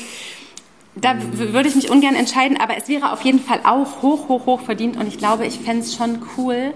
[0.95, 1.53] da mhm.
[1.53, 4.61] würde ich mich ungern entscheiden, aber es wäre auf jeden Fall auch hoch, hoch, hoch
[4.61, 4.97] verdient.
[4.97, 6.73] Und ich glaube, ich fände es schon cool,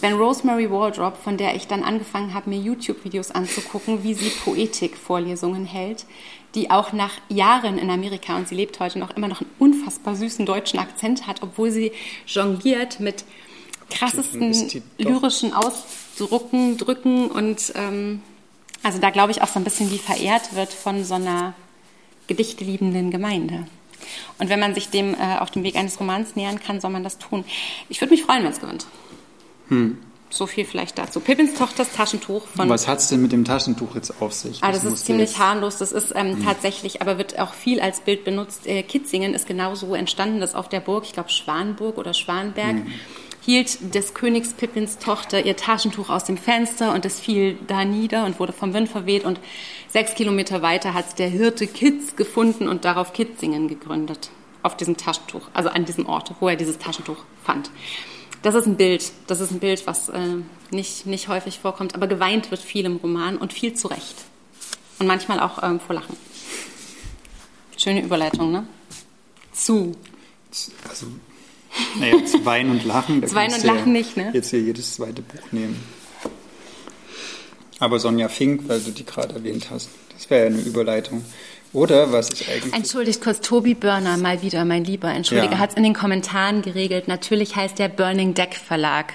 [0.00, 5.64] wenn Rosemary Wardrop, von der ich dann angefangen habe, mir YouTube-Videos anzugucken, wie sie Poetik-Vorlesungen
[5.64, 6.06] hält,
[6.54, 10.14] die auch nach Jahren in Amerika, und sie lebt heute noch, immer noch einen unfassbar
[10.14, 11.92] süßen deutschen Akzent hat, obwohl sie
[12.26, 13.24] jongliert mit
[13.90, 18.22] krassesten lyrischen Ausdrucken, Drücken und ähm,
[18.82, 21.54] also da glaube ich auch so ein bisschen wie verehrt wird von so einer
[22.26, 23.66] gedichteliebenden Gemeinde.
[24.38, 27.04] Und wenn man sich dem äh, auf dem Weg eines Romans nähern kann, soll man
[27.04, 27.44] das tun.
[27.88, 28.86] Ich würde mich freuen, wenn es gewinnt.
[29.68, 29.98] Hm.
[30.30, 31.20] So viel vielleicht dazu.
[31.20, 32.68] Pippins Tochters Taschentuch von.
[32.68, 34.62] Was hat es denn mit dem Taschentuch jetzt auf sich?
[34.62, 35.38] Ah, das ist ziemlich jetzt...
[35.38, 35.78] harmlos.
[35.78, 36.44] Das ist ähm, hm.
[36.44, 38.66] tatsächlich, aber wird auch viel als Bild benutzt.
[38.66, 42.76] Äh, Kitzingen ist genauso entstanden, das auf der Burg, ich glaube Schwanburg oder Schwanberg.
[42.76, 42.92] Hm
[43.48, 48.26] hielt des Königs Pippins Tochter ihr Taschentuch aus dem Fenster und es fiel da nieder
[48.26, 49.40] und wurde vom Wind verweht und
[49.88, 54.28] sechs Kilometer weiter hat es der Hirte Kitz gefunden und darauf Kitzingen gegründet.
[54.62, 57.70] Auf diesem Taschentuch, also an diesem Ort, wo er dieses Taschentuch fand.
[58.42, 60.20] Das ist ein Bild, das ist ein Bild, was äh,
[60.70, 64.16] nicht, nicht häufig vorkommt, aber geweint wird viel im Roman und viel zu Recht.
[64.98, 66.18] Und manchmal auch ähm, vor Lachen.
[67.78, 68.66] Schöne Überleitung, ne?
[69.52, 69.96] Zu.
[70.86, 71.06] Also
[71.98, 73.26] naja, zu Weinen und Lachen.
[73.26, 74.30] Zu Weinen und Lachen ja nicht, ne?
[74.32, 75.76] Jetzt hier jedes zweite Buch nehmen.
[77.80, 81.24] Aber Sonja Fink, weil du die gerade erwähnt hast, das wäre ja eine Überleitung.
[81.72, 82.72] Oder was ich eigentlich.
[82.72, 85.10] Entschuldigt kurz, Tobi Börner mal wieder, mein Lieber.
[85.12, 85.58] Entschuldige, ja.
[85.58, 87.08] hat es in den Kommentaren geregelt.
[87.08, 89.12] Natürlich heißt der Burning Deck Verlag.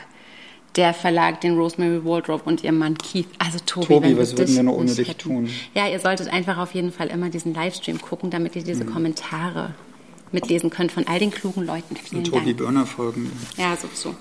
[0.76, 3.28] der Verlag, den Rosemary Waldrop und ihr Mann Keith.
[3.38, 5.20] Also Tobi, Tobi wenn was wir würden wir noch ohne dich hätten.
[5.20, 5.50] tun?
[5.74, 9.76] Ja, ihr solltet einfach auf jeden Fall immer diesen Livestream gucken, damit ihr diese Kommentare
[10.34, 11.96] mitlesen könnt von all den klugen Leuten.
[11.96, 12.58] Vielen Tobi Dank.
[12.58, 13.32] Börner folgen.
[13.58, 14.16] Ja, sowieso.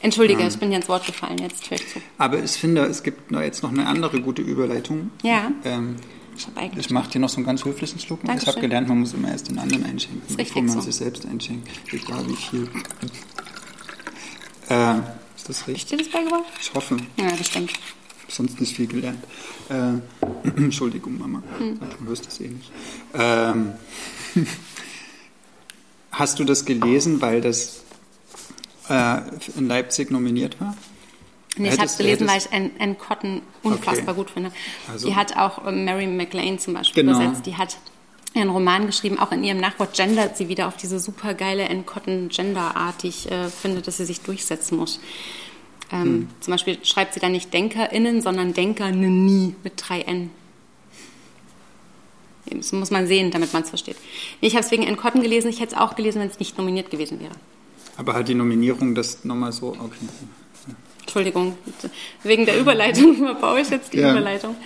[0.00, 2.00] Entschuldige, ich bin dir ins Wort gefallen, jetzt höre ich zu.
[2.18, 5.10] Aber ich finde, es gibt jetzt noch eine andere gute Überleitung.
[5.22, 5.52] Ja.
[5.64, 5.96] Ähm,
[6.36, 8.20] Ich ich mache dir noch so einen ganz höflichen Schluck.
[8.24, 10.80] Ich habe gelernt, man muss immer erst den anderen einschenken, bevor man so.
[10.80, 11.68] sich selbst einschenkt.
[11.92, 12.68] Egal wie viel.
[14.68, 14.94] Äh,
[15.36, 15.86] ist das richtig?
[15.90, 16.44] dir das beigebracht?
[16.60, 16.96] Ich hoffe.
[17.18, 17.72] Ja, bestimmt.
[18.28, 19.22] sonst nicht viel gelernt.
[19.68, 19.98] Äh,
[20.56, 21.42] Entschuldigung, Mama.
[21.58, 21.78] Hm.
[21.78, 22.70] Du hörst das eh nicht.
[23.14, 23.72] Ähm,
[26.12, 27.82] hast du das gelesen, weil das
[28.88, 29.18] äh,
[29.56, 30.76] in Leipzig nominiert war?
[31.56, 34.14] Nee, ich habe es gelesen, weil ich Anne, Cotton unfassbar Okay.
[34.16, 34.52] gut finde.
[34.90, 37.18] Also- die hat auch äh, Mary McLean zum Beispiel Genau.
[37.20, 37.44] übersetzt.
[37.46, 37.76] Die hat
[38.34, 41.82] einen Roman geschrieben, auch in ihrem Nachwort gendert sie wieder auf diese super geile Anne
[41.82, 45.00] Cotton Gender-Art, die ich äh, finde, dass sie sich durchsetzen muss.
[45.92, 46.28] Ähm, Hm.
[46.40, 50.30] Zum Beispiel schreibt sie da nicht DenkerInnen, sondern DenkerInnen nie mit drei N.
[52.46, 53.96] Das muss man sehen, damit man es versteht.
[54.40, 55.48] Ich habe es wegen Anne Cotton gelesen.
[55.48, 57.32] Ich hätte es auch gelesen, wenn es nicht nominiert gewesen wäre.
[57.96, 60.08] Aber halt die Nominierung, das nochmal so, okay.
[61.00, 61.56] Entschuldigung,
[62.22, 64.12] wegen der Überleitung verbaue ich jetzt die Ja.
[64.12, 64.56] Überleitung.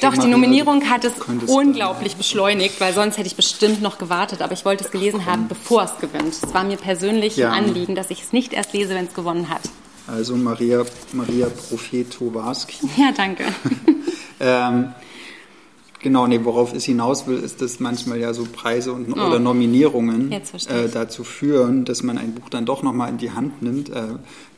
[0.00, 4.40] Doch, die Nominierung hat es könntest unglaublich beschleunigt, weil sonst hätte ich bestimmt noch gewartet,
[4.42, 6.28] aber ich wollte es gelesen haben, bevor es gewinnt.
[6.34, 7.50] Es war mir persönlich Ja.
[7.50, 9.62] ein Anliegen, dass ich es nicht erst lese, wenn es gewonnen hat.
[10.06, 12.86] Also Maria, Maria Profetowarski.
[12.96, 13.44] Ja, danke.
[14.40, 14.94] Ähm,
[16.00, 19.26] genau, nee, worauf es hinaus will, ist, dass manchmal ja so Preise und, Oh.
[19.26, 20.40] oder Nominierungen äh,
[20.92, 23.90] dazu führen, dass man ein Buch dann doch nochmal in die Hand nimmt.
[23.90, 24.02] Äh,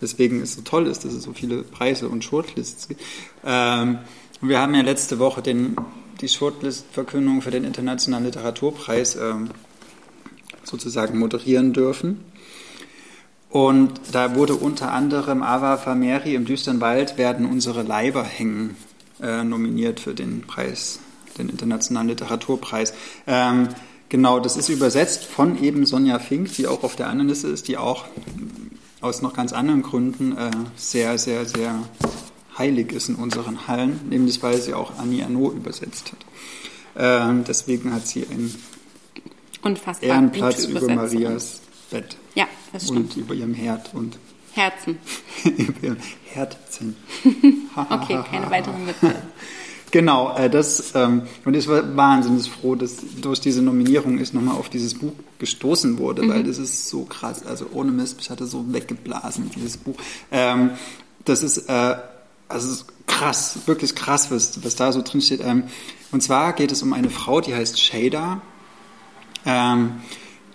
[0.00, 3.00] weswegen es so toll ist, dass es so viele Preise und Shortlists gibt.
[3.44, 3.98] Ähm,
[4.40, 5.76] wir haben ja letzte Woche den,
[6.20, 9.50] die Shortlist-Verkündung für den Internationalen Literaturpreis ähm,
[10.64, 12.20] sozusagen moderieren dürfen.
[13.50, 18.76] Und da wurde unter anderem Ava Fameri im Düsteren Wald werden unsere Leiber hängen
[19.20, 21.00] äh, nominiert für den Preis,
[21.38, 22.92] den Internationalen Literaturpreis.
[23.26, 23.68] Ähm,
[24.08, 27.68] genau, das ist übersetzt von eben Sonja Fink, die auch auf der anderen Liste ist,
[27.68, 28.04] die auch
[29.00, 31.74] aus noch ganz anderen Gründen äh, sehr, sehr, sehr
[32.58, 36.18] heilig ist in unseren Hallen, nämlich weil sie auch Annie Arnaud übersetzt hat.
[36.96, 38.54] Ähm, deswegen hat sie einen
[39.62, 40.94] Unfassbar Ehrenplatz über.
[40.94, 42.98] Marias Bett Ja, das stimmt.
[42.98, 44.18] und über ihrem Herd und
[44.52, 44.98] Herzen.
[45.44, 45.96] über ihrem
[46.32, 46.96] Herzen.
[47.76, 49.14] Okay, keine weiteren Witze.
[49.90, 54.54] Genau, äh, das, ähm, und ich war wahnsinnig froh, dass durch diese Nominierung ich nochmal
[54.54, 58.46] auf dieses Buch gestoßen wurde, weil das ist so krass, also ohne Mist, ich hatte
[58.46, 59.96] so weggeblasen, dieses Buch.
[60.30, 60.70] Ähm,
[61.24, 61.96] das ist, äh,
[62.48, 65.40] also krass, wirklich krass, was, was da so drin steht.
[65.42, 65.64] Ähm,
[66.12, 68.42] und zwar geht es um eine Frau, die heißt Shada.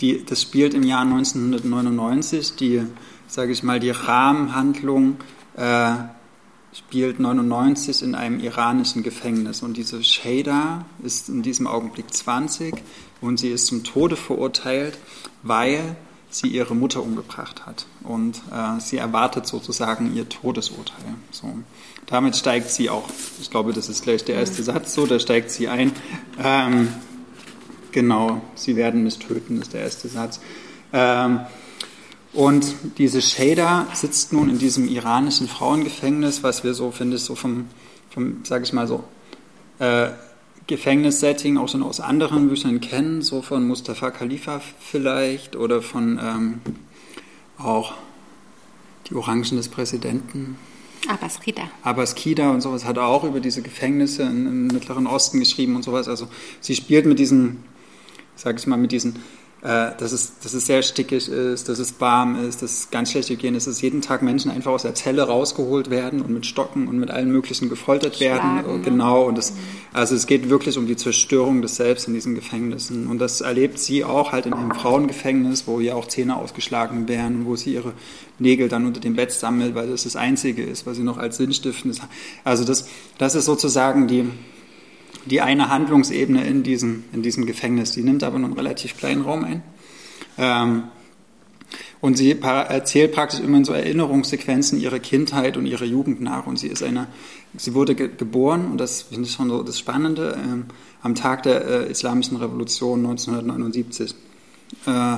[0.01, 2.55] Die, das spielt im Jahr 1999.
[2.55, 2.83] Die,
[3.27, 5.17] sage ich mal, die Rahmenhandlung
[5.55, 5.93] äh,
[6.77, 9.61] spielt 99 in einem iranischen Gefängnis.
[9.61, 12.75] Und diese Shada ist in diesem Augenblick 20
[13.21, 14.97] und sie ist zum Tode verurteilt,
[15.43, 15.95] weil
[16.29, 17.85] sie ihre Mutter umgebracht hat.
[18.03, 21.15] Und äh, sie erwartet sozusagen ihr Todesurteil.
[21.31, 21.53] So.
[22.07, 23.09] Damit steigt sie auch,
[23.41, 25.93] ich glaube, das ist gleich der erste Satz so, da steigt sie ein.
[26.43, 26.89] Ähm,
[27.95, 30.41] Genau, sie werden mich töten, ist der erste Satz.
[30.91, 31.39] Ähm,
[32.35, 37.35] und diese Shader sitzt nun in diesem iranischen Frauengefängnis, was wir so, finde ich, so
[37.35, 37.67] vom,
[38.09, 39.03] vom sage ich mal so,
[39.79, 40.09] äh,
[40.67, 46.61] Gefängnissetting auch schon aus anderen Büchern kennen, so von Mustafa Khalifa vielleicht oder von ähm,
[47.57, 47.93] auch
[49.09, 50.57] die Orangen des Präsidenten.
[51.07, 51.69] Aber es geht da.
[51.83, 56.07] Abbas Kida und sowas hat auch über diese Gefängnisse im, Mittleren Osten geschrieben und sowas.
[56.07, 56.27] Also
[56.61, 57.63] sie spielt mit diesen,
[58.35, 59.19] sag ich mal, mit diesen,
[59.65, 63.29] dass, es, dass es sehr stickig ist, dass es warm ist, dass es ganz schlecht
[63.29, 66.87] Hygiene ist, dass jeden Tag Menschen einfach aus der Zelle rausgeholt werden und mit Stocken
[66.87, 68.59] und mit allen möglichen gefoltert werden.
[68.59, 68.83] Schlagen, ne?
[68.83, 69.23] Genau.
[69.23, 69.53] Und das,
[69.93, 73.07] also es geht wirklich um die Zerstörung des Selbst in diesen Gefängnissen.
[73.07, 77.45] Und das erlebt sie auch halt in einem Frauengefängnis, wo ihr auch Zähne ausgeschlagen werden
[77.45, 77.93] wo sie ihre
[78.39, 81.37] Nägel dann unter dem Bett sammelt, weil das das Einzige ist, was sie noch als
[81.37, 82.09] sinnstiftendes hat.
[82.43, 84.29] Also das, das ist sozusagen die,
[85.25, 87.91] die eine Handlungsebene in diesem, in diesem Gefängnis.
[87.91, 89.63] Die nimmt aber nur einen relativ kleinen Raum ein.
[90.37, 90.83] Ähm,
[92.01, 96.45] und sie erzählt praktisch immer in so Erinnerungssequenzen ihre Kindheit und ihre Jugend nach.
[96.45, 97.07] Und sie ist eine,
[97.57, 100.65] sie wurde ge geboren, und das finde ich schon so das Spannende, ähm,
[101.01, 104.13] am Tag der äh, Islamischen Revolution 1979.
[104.85, 105.17] Äh,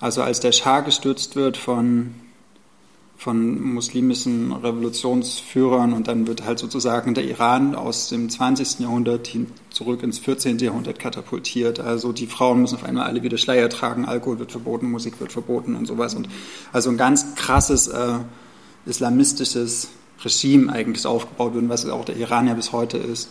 [0.00, 2.14] also als der Schah gestürzt wird von
[3.18, 8.78] von muslimischen Revolutionsführern und dann wird halt sozusagen der Iran aus dem 20.
[8.78, 10.58] Jahrhundert hin zurück ins 14.
[10.58, 11.80] Jahrhundert katapultiert.
[11.80, 15.32] Also die Frauen müssen auf einmal alle wieder Schleier tragen, Alkohol wird verboten, Musik wird
[15.32, 16.14] verboten und sowas.
[16.14, 16.28] Und
[16.72, 18.18] also ein ganz krasses, äh,
[18.86, 19.88] islamistisches
[20.24, 23.30] Regime eigentlich aufgebaut wird, was auch der Iran ja bis heute ist.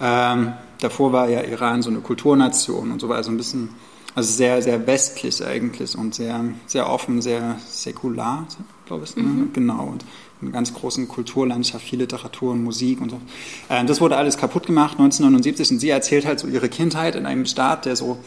[0.00, 3.70] Ähm, davor war ja Iran so eine Kulturnation und so weiter, so ein bisschen,
[4.14, 8.46] also sehr, sehr westlich eigentlich und sehr, sehr offen, sehr säkular,
[8.88, 9.16] glaube ich.
[9.16, 9.22] Ne?
[9.22, 9.52] Mhm.
[9.52, 9.84] Genau.
[9.84, 10.04] Und
[10.42, 13.20] eine ganz großen Kulturlandschaft, viel Literatur und Musik und so.
[13.68, 17.26] Äh, das wurde alles kaputt gemacht 1979 und sie erzählt halt so ihre Kindheit in
[17.26, 18.18] einem Staat, der so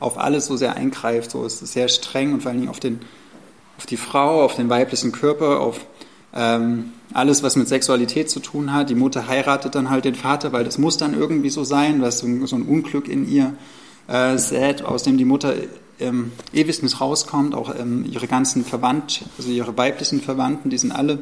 [0.00, 3.00] auf alles so sehr eingreift, so ist sehr streng und vor allen Dingen auf, den,
[3.78, 5.86] auf die Frau, auf den weiblichen Körper, auf
[6.34, 8.90] ähm, alles, was mit Sexualität zu tun hat.
[8.90, 12.18] Die Mutter heiratet dann halt den Vater, weil das muss dann irgendwie so sein, was
[12.18, 13.54] so, so ein Unglück in ihr
[14.08, 15.54] äh, sät, aus dem die Mutter
[16.00, 17.54] ähm, ewig nicht rauskommt.
[17.54, 21.20] Auch ähm, ihre ganzen Verwandten, also ihre weiblichen Verwandten, die sind alle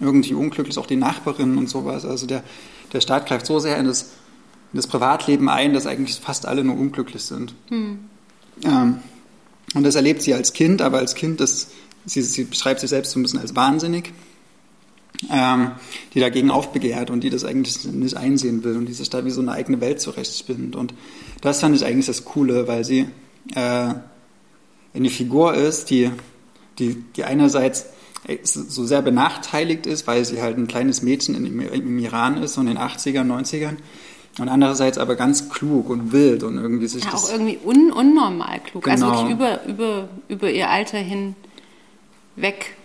[0.00, 2.04] irgendwie unglücklich, auch die Nachbarinnen und sowas.
[2.04, 2.42] Also der,
[2.92, 4.02] der Staat greift so sehr in das,
[4.72, 7.54] in das Privatleben ein, dass eigentlich fast alle nur unglücklich sind.
[7.68, 7.98] Hm.
[8.64, 8.98] Ähm,
[9.74, 11.68] und das erlebt sie als Kind, aber als Kind, das,
[12.04, 14.12] sie, sie beschreibt sich selbst so ein bisschen als wahnsinnig,
[15.30, 15.72] ähm,
[16.14, 19.40] die dagegen aufbegehrt und die das eigentlich nicht einsehen will und diese Stadt wie so
[19.40, 20.76] eine eigene Welt zurechtspinnt.
[20.76, 20.94] Und
[21.40, 23.06] das fand ich eigentlich das Coole, weil sie
[23.54, 23.94] äh,
[24.94, 26.10] eine Figur ist, die,
[26.78, 27.86] die, die einerseits
[28.44, 32.60] so sehr benachteiligt ist, weil sie halt ein kleines Mädchen im, im Iran ist, so
[32.60, 33.76] in den 80ern, 90ern.
[34.38, 38.60] Und andererseits aber ganz klug und wild und irgendwie sich ja, auch irgendwie un unnormal
[38.60, 38.88] klug.
[38.88, 39.18] Also genau.
[39.18, 41.34] Also wirklich über, über, über ihr Alter hin
[42.36, 42.76] weg.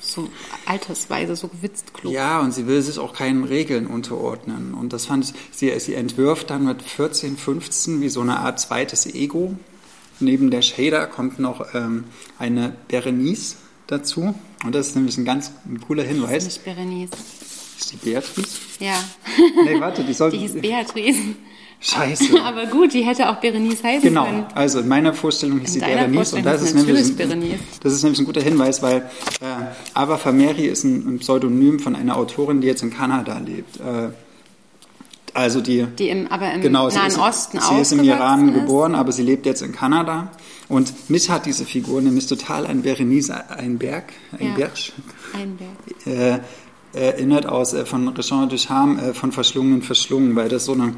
[0.00, 0.28] So
[0.64, 2.12] altersweise, so gewitzt klug.
[2.12, 4.74] Ja, und sie will sich auch keinen Regeln unterordnen.
[4.74, 8.60] Und das fand ich, sie, sie entwirft dann mit 14, 15 wie so eine Art
[8.60, 9.56] zweites Ego.
[10.20, 12.04] Neben der Shader kommt noch ähm,
[12.38, 13.56] eine Berenice,
[13.90, 14.34] dazu.
[14.64, 15.52] Und das ist nämlich ein ganz
[15.86, 16.44] cooler Hinweis.
[16.44, 17.10] Das ist nicht Berenice.
[17.78, 18.58] Ist die Beatrice?
[18.78, 19.04] Ja.
[19.64, 20.36] Nee, warte, die sollte.
[20.38, 21.18] Die ist Beatrice.
[21.82, 22.38] Scheiße.
[22.44, 24.26] Aber gut, die hätte auch Berenice heißen genau.
[24.26, 24.44] können.
[24.48, 28.02] Genau, also in meiner Vorstellung ist sie Berenice und das ist, nämlich ein, das ist
[28.02, 28.98] nämlich ein guter Hinweis, weil
[29.40, 33.80] äh, Ava Fameri ist ein, ein, Pseudonym von einer Autorin, die jetzt in Kanada lebt.
[33.80, 34.10] Äh,
[35.34, 38.54] also die, die im, aber im genau, Nahen ist, Osten Sie ist im Iran ist.
[38.54, 40.30] geboren, aber sie lebt jetzt in Kanada.
[40.68, 45.70] Und mich hat diese Figur nämlich total an Berenice Einberg, Einberg, ja, Einberg.
[46.06, 46.40] Äh,
[46.92, 50.94] erinnert aus äh, von Richard Duchamp äh, von Verschlungen Verschlungen, weil das so eine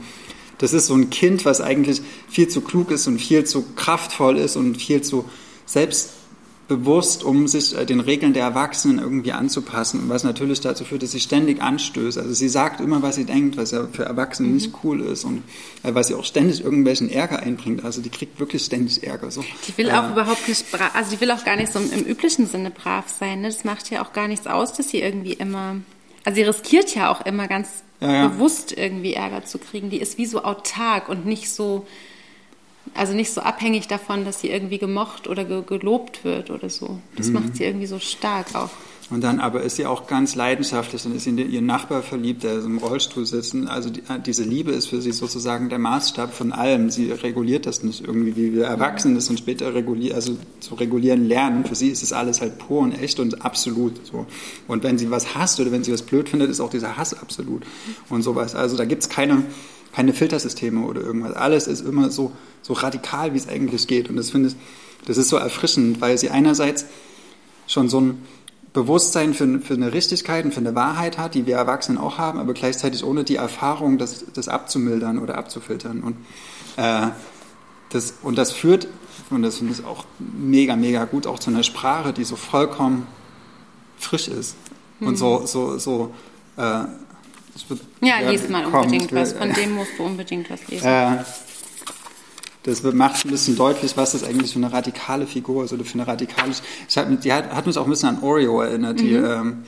[0.59, 4.39] das ist so ein Kind, was eigentlich viel zu klug ist und viel zu kraftvoll
[4.39, 5.25] ist und viel zu
[5.67, 6.11] selbst
[6.69, 11.11] bewusst, um sich äh, den Regeln der Erwachsenen irgendwie anzupassen, was natürlich dazu führt, dass
[11.11, 12.19] sie ständig anstößt.
[12.19, 14.55] Also sie sagt immer, was sie denkt, was ja für Erwachsene mhm.
[14.55, 15.43] nicht cool ist und
[15.83, 17.85] äh, was sie auch ständig irgendwelchen Ärger einbringt.
[17.85, 19.31] Also die kriegt wirklich ständig Ärger.
[19.31, 19.45] So.
[19.67, 22.47] Die will auch äh, überhaupt nicht, also die will auch gar nicht so im üblichen
[22.47, 23.41] Sinne brav sein.
[23.41, 23.49] Ne?
[23.49, 25.77] Das macht ja auch gar nichts aus, dass sie irgendwie immer,
[26.25, 27.69] also sie riskiert ja auch immer ganz
[28.01, 28.29] ja, ja.
[28.29, 29.91] bewusst irgendwie Ärger zu kriegen.
[29.91, 31.87] Die ist wie so autark und nicht so
[32.95, 36.99] also nicht so abhängig davon, dass sie irgendwie gemocht oder ge gelobt wird oder so.
[37.17, 37.35] Das mhm.
[37.35, 38.71] macht sie irgendwie so stark auch.
[39.13, 42.45] Und dann aber ist sie auch ganz leidenschaftlich, dann ist sie in ihren Nachbar verliebt,
[42.45, 43.55] der im Rollstuhl sitzt.
[43.67, 46.89] Also die, äh, diese Liebe ist für sie sozusagen der Maßstab von allem.
[46.89, 51.29] Sie reguliert das nicht irgendwie, wie wir Erwachsene das und später regulieren, also zu regulieren
[51.29, 51.67] lernen.
[51.67, 54.07] Für sie ist das alles halt pur und echt und absolut.
[54.07, 54.27] So.
[54.67, 57.13] Und wenn sie was hasst oder wenn sie was blöd findet, ist auch dieser Hass
[57.13, 57.65] absolut.
[58.09, 58.55] Und sowas.
[58.55, 59.43] Also da gibt es keine,
[59.95, 61.35] keine Filtersysteme oder irgendwas.
[61.35, 64.09] Alles ist immer so, so radikal, wie es eigentlich geht.
[64.09, 64.57] Und das finde ich,
[65.05, 66.87] das ist so erfrischend, weil sie einerseits
[67.67, 68.23] schon so ein
[68.73, 72.39] Bewusstsein für, für eine Richtigkeit und für eine Wahrheit hat, die wir Erwachsenen auch haben,
[72.39, 76.03] aber gleichzeitig ohne die Erfahrung, das, das abzumildern oder abzufiltern.
[76.03, 76.17] Und,
[76.77, 77.09] äh,
[77.91, 78.89] das, und das führt,
[79.29, 83.07] und das finde ich auch mega, mega gut, auch zu einer Sprache, die so vollkommen
[83.99, 84.57] frisch ist.
[85.01, 85.09] Mhm.
[85.09, 86.15] Und so, so, so
[86.57, 86.85] äh,
[88.01, 89.33] ja, lies mal unbedingt was.
[89.33, 90.87] Von dem musst du unbedingt was lesen.
[90.87, 91.25] Äh,
[92.63, 95.95] das macht ein bisschen deutlich, was das eigentlich für eine radikale Figur ist oder für
[95.95, 96.53] eine radikale.
[96.89, 99.25] Ich hab, die hat, hat mich auch ein bisschen an Oreo erinnert, die, mhm.
[99.25, 99.65] ähm,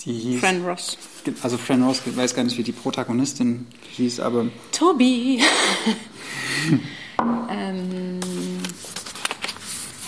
[0.00, 0.40] die hieß.
[0.40, 0.98] Fran Ross.
[1.42, 4.46] Also Fran Ross, ich weiß gar nicht, wie die Protagonistin hieß, aber.
[4.72, 5.42] Toby!
[7.50, 8.18] ähm,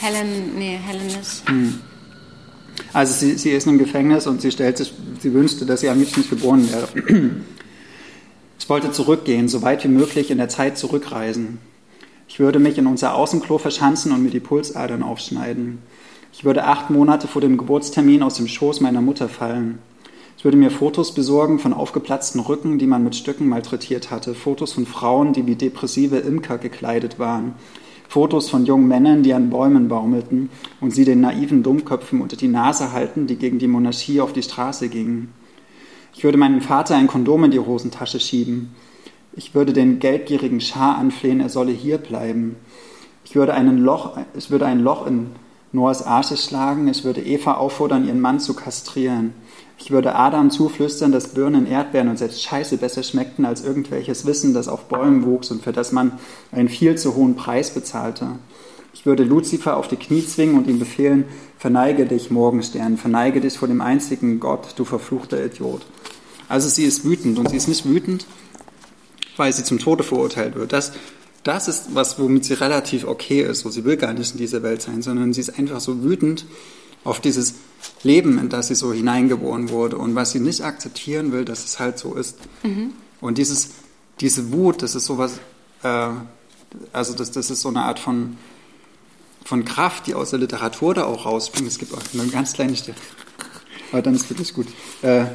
[0.01, 1.49] Helen, nee, Helen ist.
[1.49, 1.81] Hm.
[2.95, 5.99] Also sie, sie ist im Gefängnis und sie stellt sich, sie wünschte, dass sie am
[5.99, 6.89] liebsten nicht geboren wäre.
[8.59, 11.59] Ich wollte zurückgehen, so weit wie möglich in der Zeit zurückreisen.
[12.29, 15.79] Ich würde mich in unser Außenklo verschanzen und mir die Pulsadern aufschneiden.
[16.33, 19.81] Ich würde acht Monate vor dem Geburtstermin aus dem Schoß meiner Mutter fallen.
[20.39, 24.73] Ich würde mir Fotos besorgen von aufgeplatzten Rücken, die man mit Stücken malträtiert hatte, Fotos
[24.73, 27.55] von Frauen, die wie depressive Imker gekleidet waren,
[28.09, 30.51] Fotos von jungen Männern, die an Bäumen baumelten
[30.81, 34.43] und sie den naiven Dummköpfen unter die Nase halten, die gegen die Monarchie auf die
[34.43, 35.33] Straße gingen.
[36.15, 38.75] Ich würde meinem Vater ein Kondom in die Hosentasche schieben.
[39.33, 42.57] Ich würde den geldgierigen Schar anflehen, er solle hier bleiben.
[43.25, 45.31] Ich würde, einen Loch, ich würde ein Loch in
[45.73, 49.35] Noahs Arche schlagen, ich würde Eva auffordern, ihren Mann zu kastrieren.
[49.79, 54.55] Ich würde Adam zuflüstern, dass Birnen, Erdbeeren und selbst Scheiße besser schmeckten als irgendwelches Wissen,
[54.55, 56.13] das auf Bäumen wuchs und für das man
[56.53, 58.39] einen viel zu hohen Preis bezahlte.
[58.95, 61.25] Ich würde Luzifer auf die Knie zwingen und ihm befehlen,
[61.59, 65.83] verneige dich, Morgenstern, verneige dich vor dem einzigen Gott, du verfluchter Idiot.
[66.49, 68.27] Also sie ist wütend und sie ist nicht wütend,
[69.37, 70.73] weil sie zum Tode verurteilt wird.
[70.73, 70.93] Das,
[71.43, 73.61] das ist was, womit sie relativ okay ist.
[73.61, 76.47] So, sie will gar nicht in dieser Welt sein, sondern sie ist einfach so wütend
[77.05, 77.55] auf dieses
[78.03, 81.79] Leben, in das sie so hineingeboren wurde und was sie nicht akzeptieren will, dass es
[81.79, 82.39] halt so ist.
[82.63, 82.93] Mhm.
[83.21, 83.71] Und dieses,
[84.21, 85.39] diese Wut, das ist sowas,
[85.83, 86.09] äh,
[86.93, 88.37] also das, das ist so eine Art von,
[89.45, 91.69] von Kraft, die aus der Literatur da auch rausspringt.
[91.69, 92.97] Es gibt auch eine ganz kleine Stelle,
[93.93, 94.67] aber dann ist wirklich gut.
[95.03, 95.27] Äh,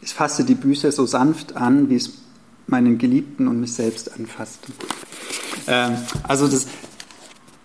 [0.00, 2.12] ich fasste die Bücher so sanft an, wie es
[2.68, 4.72] meinen Geliebten und mich selbst anfasste.
[5.66, 6.66] Ähm, also das,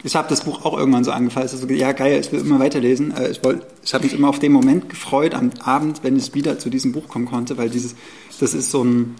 [0.04, 1.54] ich habe das Buch auch irgendwann so angefasst.
[1.54, 3.16] Also, ja, geil, ich will immer weiterlesen.
[3.16, 3.42] Äh, ich,
[3.84, 6.92] ich habe mich immer auf den Moment gefreut am Abend, wenn ich wieder zu diesem
[6.92, 7.96] Buch kommen konnte, weil dieses,
[8.40, 9.16] das ist so ein,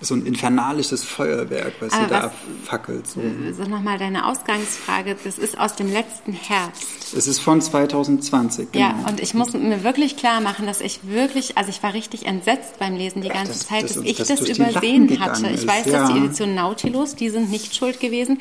[0.00, 2.32] so ein infernalisches Feuerwerk, was Aber sie da
[2.64, 3.06] fackelt.
[3.06, 3.20] So.
[3.52, 5.16] Sag nochmal deine Ausgangsfrage.
[5.24, 7.14] Das ist aus dem letzten Herbst.
[7.16, 8.72] Es ist von 2020.
[8.72, 8.84] Genau.
[8.84, 12.26] Ja, und ich muss mir wirklich klar machen, dass ich wirklich, also ich war richtig
[12.26, 15.48] entsetzt beim Lesen die ganze das, Zeit, dass das, ich das, das übersehen hatte.
[15.48, 16.00] Ich weiß, ja.
[16.00, 18.38] dass die Edition Nautilus, die sind nicht schuld gewesen.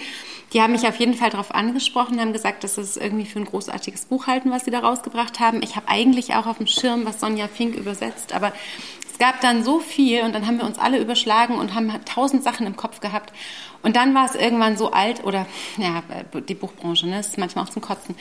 [0.53, 3.45] Die haben mich auf jeden Fall darauf angesprochen, haben gesagt, dass es irgendwie für ein
[3.45, 5.61] großartiges Buch halten, was sie da rausgebracht haben.
[5.63, 8.53] Ich habe eigentlich auch auf dem Schirm, was Sonja Fink übersetzt, aber
[9.15, 12.43] es gab dann so viel und dann haben wir uns alle überschlagen und haben tausend
[12.43, 13.31] Sachen im Kopf gehabt.
[13.81, 15.45] Und dann war es irgendwann so alt oder,
[15.77, 16.03] ja,
[16.49, 18.15] die Buchbranche, ne, ist manchmal auch zum Kotzen,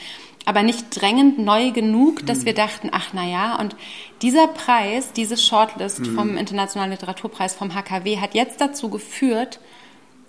[0.45, 3.75] aber nicht drängend neu genug, dass wir dachten, ach na ja, und
[4.21, 6.15] dieser Preis, diese Shortlist mhm.
[6.15, 9.59] vom Internationalen Literaturpreis vom HKW hat jetzt dazu geführt,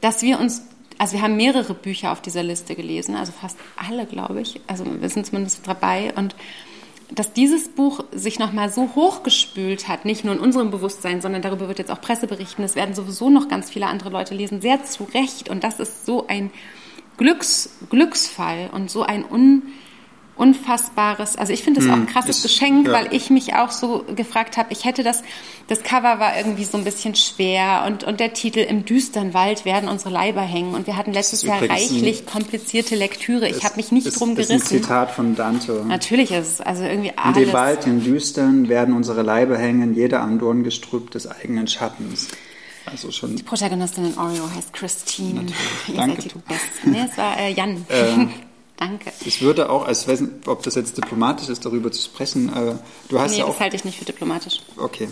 [0.00, 0.62] dass wir uns
[0.98, 4.62] also wir haben mehrere Bücher auf dieser Liste gelesen, also fast alle, glaube ich.
[4.66, 6.34] Also wir sind zumindest dabei und
[7.12, 11.68] dass dieses Buch sich nochmal so hochgespült hat, nicht nur in unserem Bewusstsein, sondern darüber
[11.68, 14.84] wird jetzt auch Presse berichten, es werden sowieso noch ganz viele andere Leute lesen, sehr
[14.84, 15.48] zu Recht.
[15.48, 16.50] Und das ist so ein
[17.16, 19.62] Glücks, Glücksfall und so ein un,
[20.46, 22.92] unfassbares, also ich finde das auch ein hm, krasses ist, Geschenk, ja.
[22.92, 25.22] weil ich mich auch so gefragt habe, ich hätte das,
[25.66, 29.64] das Cover war irgendwie so ein bisschen schwer und, und der Titel Im düsteren Wald
[29.64, 33.48] werden unsere Leiber hängen und wir hatten letztes Jahr reichlich ein, komplizierte Lektüre.
[33.48, 34.58] Ich habe mich nicht ist, drum gerissen.
[34.58, 35.84] Das ist ein Zitat von Dante.
[35.86, 37.36] Natürlich ist es, also irgendwie alles.
[37.36, 42.28] In dem Wald, im Düstern werden unsere Leiber hängen, jeder am Dorngestrüpp des eigenen Schattens.
[42.84, 43.34] Also schon.
[43.34, 45.42] Die Protagonistin in Oreo heißt Christine.
[45.42, 45.88] Natürlich.
[45.88, 46.22] Ihr Danke.
[46.22, 46.90] seid die Besten.
[46.92, 47.84] Nee, es war äh, Jan.
[47.90, 48.30] Ähm,
[48.76, 49.10] Danke.
[49.24, 52.52] Ich würde auch, weiß nicht, ob das jetzt diplomatisch ist, darüber zu sprechen.
[52.54, 52.74] Äh,
[53.08, 54.60] du hast nee, ja auch, das halte ich nicht für diplomatisch.
[54.76, 55.08] Okay.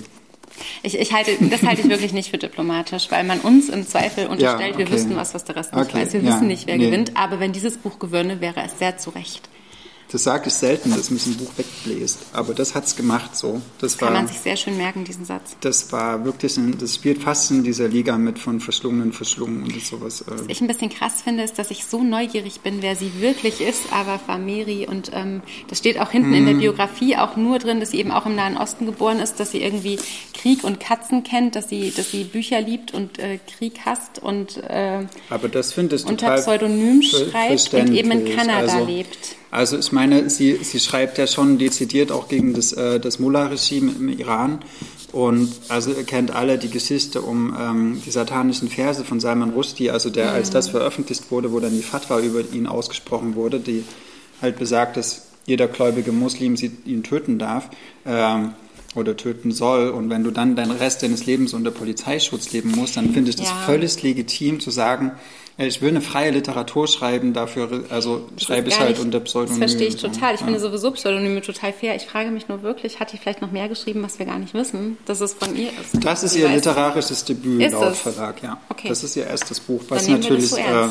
[0.82, 4.26] Ich, ich halte, das halte ich wirklich nicht für diplomatisch, weil man uns im Zweifel
[4.26, 4.78] unterstellt, ja, okay.
[4.78, 6.02] wir wüssten was, was der Rest nicht okay.
[6.02, 6.12] weiß.
[6.12, 6.86] Wir ja, wissen nicht, wer nee.
[6.86, 9.48] gewinnt, aber wenn dieses Buch gewönne, wäre es sehr zu Recht.
[10.14, 12.20] Das sage ich selten, dass mich ein Buch wegbläst.
[12.32, 13.60] Aber das hat es gemacht so.
[13.80, 15.56] Das Kann war, man sich sehr schön merken, diesen Satz.
[15.60, 19.84] Das war wirklich, ein, das spielt fast in dieser Liga mit von Verschlungenen verschlungen und
[19.84, 20.20] sowas.
[20.20, 20.26] Äh.
[20.38, 23.60] Was ich ein bisschen krass finde, ist, dass ich so neugierig bin, wer sie wirklich
[23.60, 24.86] ist, aber Fameri.
[24.86, 26.34] Und ähm, das steht auch hinten hm.
[26.34, 26.60] in der mhm.
[26.60, 29.64] Biografie auch nur drin, dass sie eben auch im Nahen Osten geboren ist, dass sie
[29.64, 29.98] irgendwie
[30.32, 34.58] Krieg und Katzen kennt, dass sie, dass sie Bücher liebt und äh, Krieg hasst und
[34.58, 39.34] äh, aber das unter Pseudonym schreibt und eben in Kanada also, lebt.
[39.54, 43.92] Also ich meine, sie, sie schreibt ja schon dezidiert auch gegen das, äh, das Mullah-Regime
[43.92, 44.58] im Iran.
[45.12, 49.92] Und also ihr kennt alle die Geschichte um ähm, die satanischen Verse von Salman Rushdie,
[49.92, 53.84] also der, als das veröffentlicht wurde, wo dann die Fatwa über ihn ausgesprochen wurde, die
[54.42, 57.70] halt besagt, dass jeder gläubige Muslim sie, ihn töten darf
[58.04, 58.54] ähm,
[58.96, 59.90] oder töten soll.
[59.90, 63.36] Und wenn du dann den Rest deines Lebens unter Polizeischutz leben musst, dann finde ich
[63.36, 63.62] das ja.
[63.66, 65.12] völlig legitim zu sagen,
[65.56, 69.60] ich will eine freie Literatur schreiben, dafür also schreibe ich halt nicht, unter Pseudonym.
[69.60, 70.34] Das verstehe ich total.
[70.34, 70.46] Ich ja.
[70.46, 71.94] finde sowieso Pseudonyme total fair.
[71.94, 74.52] Ich frage mich nur wirklich, hat die vielleicht noch mehr geschrieben, was wir gar nicht
[74.54, 76.04] wissen, dass es von ihr ist?
[76.04, 78.00] Das ist ihr literarisches Debüt ist laut es?
[78.00, 78.60] Verlag, ja.
[78.68, 78.88] Okay.
[78.88, 80.88] Das ist ihr erstes Buch, was natürlich so äh,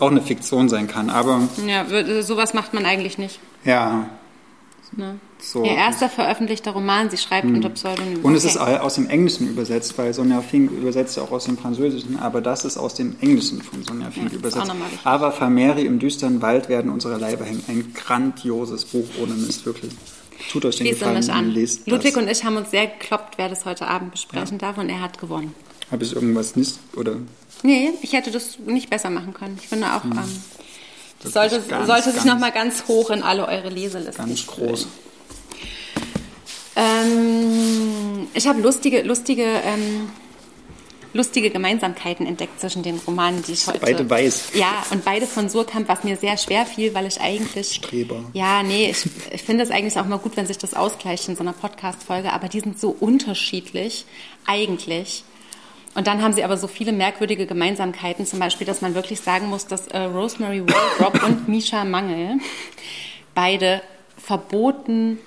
[0.00, 1.40] auch eine Fiktion sein kann, aber...
[1.66, 1.86] Ja,
[2.22, 3.38] sowas macht man eigentlich nicht.
[3.64, 4.10] Ja,
[4.96, 5.18] Ne?
[5.38, 5.64] So.
[5.64, 7.56] Ihr erster veröffentlichter Roman, sie schreibt hm.
[7.56, 8.24] unter Pseudonym.
[8.24, 11.58] Und es ist aus dem Englischen übersetzt, weil Sonja Fink übersetzt ja auch aus dem
[11.58, 14.72] Französischen, aber das ist aus dem Englischen von Sonja Fink ja, übersetzt.
[15.04, 17.62] Aber Fameri im düsteren Wald werden unsere Leiber hängen.
[17.68, 19.92] Ein grandioses Buch ohne Mist, wirklich.
[20.50, 21.50] Tut euch den Lest Gefallen an.
[21.50, 22.22] lest Ludwig das.
[22.22, 24.68] und ich haben uns sehr gekloppt, wer das heute Abend besprechen ja.
[24.68, 25.54] darf und er hat gewonnen.
[25.90, 27.16] Habe ich irgendwas nicht, oder?
[27.62, 29.58] Nee, ich hätte das nicht besser machen können.
[29.60, 30.04] Ich finde auch...
[30.04, 30.12] Hm.
[30.12, 30.42] Ähm,
[31.32, 34.86] sollte, ganz, sollte sich nochmal ganz hoch in alle eure Leselisten Ganz groß.
[36.76, 40.10] Ähm, ich habe lustige, lustige ähm,
[41.14, 43.78] lustige Gemeinsamkeiten entdeckt zwischen den Romanen, die ich heute.
[43.78, 44.50] Beide weiß.
[44.54, 47.74] Ja, und beide von Surkamp, was mir sehr schwer fiel, weil ich eigentlich.
[47.74, 48.24] Streber.
[48.34, 51.36] Ja, nee, ich, ich finde es eigentlich auch mal gut, wenn sich das ausgleicht in
[51.36, 54.04] so einer Podcast-Folge, aber die sind so unterschiedlich,
[54.44, 55.24] eigentlich.
[55.94, 59.46] Und dann haben sie aber so viele merkwürdige Gemeinsamkeiten, zum Beispiel, dass man wirklich sagen
[59.46, 62.38] muss, dass äh, Rosemary Waldrop und Misha Mangel
[63.34, 63.80] beide
[64.16, 65.18] verboten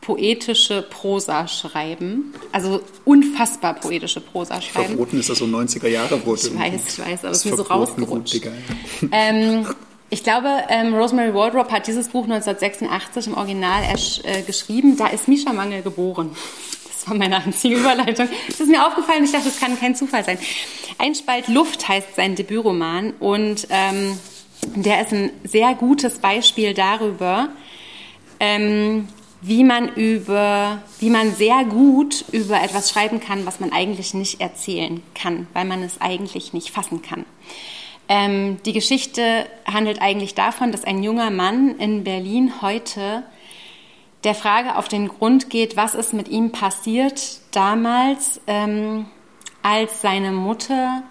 [0.00, 2.32] poetische Prosa schreiben.
[2.52, 4.88] Also unfassbar poetische Prosa schreiben.
[4.88, 6.44] Verboten ist das so 90er Jahre Wort.
[6.44, 8.40] Ich weiß, ich weiß, aber es ist mir so rausgerutscht.
[9.10, 9.66] Ähm,
[10.08, 14.96] ich glaube, ähm, Rosemary Wardrop hat dieses Buch 1986 im Original ersch, äh, geschrieben.
[14.96, 16.30] Da ist Misha Mangel geboren.
[17.06, 18.28] Das war meine einzige Überleitung.
[18.48, 19.22] Das ist mir aufgefallen.
[19.22, 20.38] Ich dachte, das kann kein Zufall sein.
[20.98, 24.18] Ein Spalt Luft heißt sein Debütroman und ähm,
[24.74, 27.50] der ist ein sehr gutes Beispiel darüber,
[28.40, 29.06] ähm,
[29.40, 34.40] wie man über, wie man sehr gut über etwas schreiben kann, was man eigentlich nicht
[34.40, 37.24] erzählen kann, weil man es eigentlich nicht fassen kann.
[38.08, 43.22] Ähm, die Geschichte handelt eigentlich davon, dass ein junger Mann in Berlin heute
[44.24, 49.06] der Frage auf den Grund geht, was ist mit ihm passiert damals, ähm,
[49.62, 51.02] als seine Mutter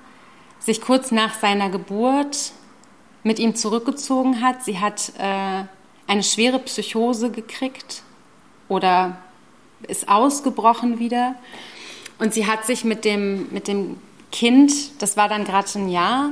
[0.60, 2.52] sich kurz nach seiner Geburt
[3.24, 4.64] mit ihm zurückgezogen hat.
[4.64, 5.64] Sie hat äh,
[6.08, 8.04] eine schwere Psychose gekriegt
[8.68, 9.18] oder
[9.88, 11.36] ist ausgebrochen wieder.
[12.20, 13.98] Und sie hat sich mit dem, mit dem
[14.32, 16.30] Kind, das war dann gerade ein Jahr,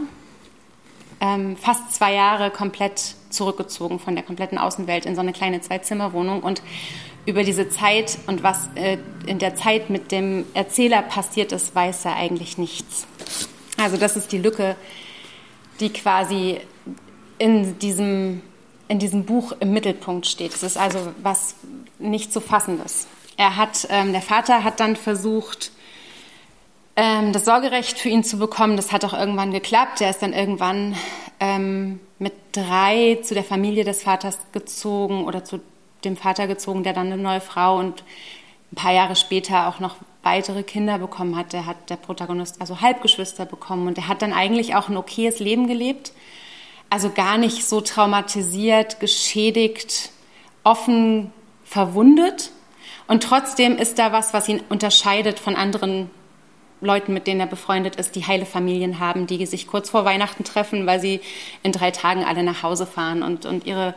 [1.19, 6.41] ähm, fast zwei Jahre komplett zurückgezogen von der kompletten Außenwelt in so eine kleine Zwei-Zimmer-Wohnung.
[6.41, 6.61] Und
[7.25, 12.05] über diese Zeit und was äh, in der Zeit mit dem Erzähler passiert ist, weiß
[12.05, 13.07] er eigentlich nichts.
[13.77, 14.75] Also das ist die Lücke,
[15.79, 16.59] die quasi
[17.37, 18.41] in diesem,
[18.87, 20.53] in diesem Buch im Mittelpunkt steht.
[20.53, 21.55] Es ist also was
[21.99, 23.07] nicht zu fassendes.
[23.37, 25.71] Er hat, ähm, der Vater hat dann versucht,
[26.95, 28.77] ähm, das Sorgerecht für ihn zu bekommen.
[28.77, 30.01] Das hat auch irgendwann geklappt.
[30.01, 30.95] Er ist dann irgendwann
[31.39, 35.59] ähm, mit drei zu der Familie des Vaters gezogen oder zu
[36.05, 38.03] dem Vater gezogen, der dann eine neue Frau und
[38.71, 41.53] ein paar Jahre später auch noch weitere Kinder bekommen hat.
[41.53, 45.39] Der hat der Protagonist also Halbgeschwister bekommen und er hat dann eigentlich auch ein okayes
[45.39, 46.13] Leben gelebt.
[46.89, 50.11] Also gar nicht so traumatisiert, geschädigt,
[50.63, 51.31] offen
[51.63, 52.51] verwundet.
[53.07, 56.09] Und trotzdem ist da was, was ihn unterscheidet von anderen
[56.85, 60.43] Leuten, mit denen er befreundet ist, die heile Familien haben, die sich kurz vor Weihnachten
[60.43, 61.21] treffen, weil sie
[61.63, 63.95] in drei Tagen alle nach Hause fahren und, und ihre,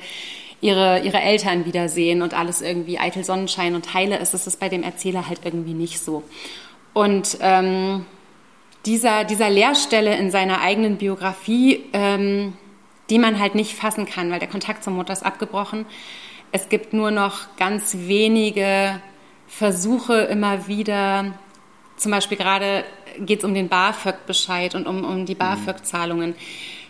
[0.60, 4.34] ihre, ihre Eltern wiedersehen und alles irgendwie eitel Sonnenschein und heile ist.
[4.34, 6.22] Das ist bei dem Erzähler halt irgendwie nicht so.
[6.92, 8.06] Und ähm,
[8.86, 12.54] dieser, dieser Leerstelle in seiner eigenen Biografie, ähm,
[13.10, 15.86] die man halt nicht fassen kann, weil der Kontakt zur Mutter ist abgebrochen.
[16.52, 19.00] Es gibt nur noch ganz wenige
[19.46, 21.32] Versuche immer wieder,
[21.96, 22.84] zum Beispiel gerade
[23.18, 26.34] geht es um den BAföG-Bescheid und um, um die BAföG-Zahlungen.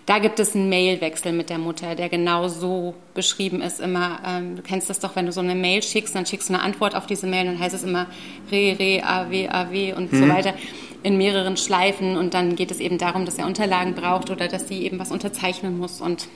[0.06, 3.80] Da gibt es einen Mailwechsel mit der Mutter, der genau so beschrieben ist.
[3.80, 6.54] Immer, ähm, du kennst das doch, wenn du so eine Mail schickst, dann schickst du
[6.54, 8.06] eine Antwort auf diese Mail, dann heißt es immer
[8.52, 10.18] Re, Re, AW, AW und mhm.
[10.18, 10.54] so weiter
[11.02, 12.16] in mehreren Schleifen.
[12.16, 15.10] Und dann geht es eben darum, dass er Unterlagen braucht oder dass sie eben was
[15.10, 16.00] unterzeichnen muss.
[16.00, 16.28] Und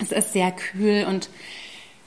[0.00, 1.28] es ist sehr kühl und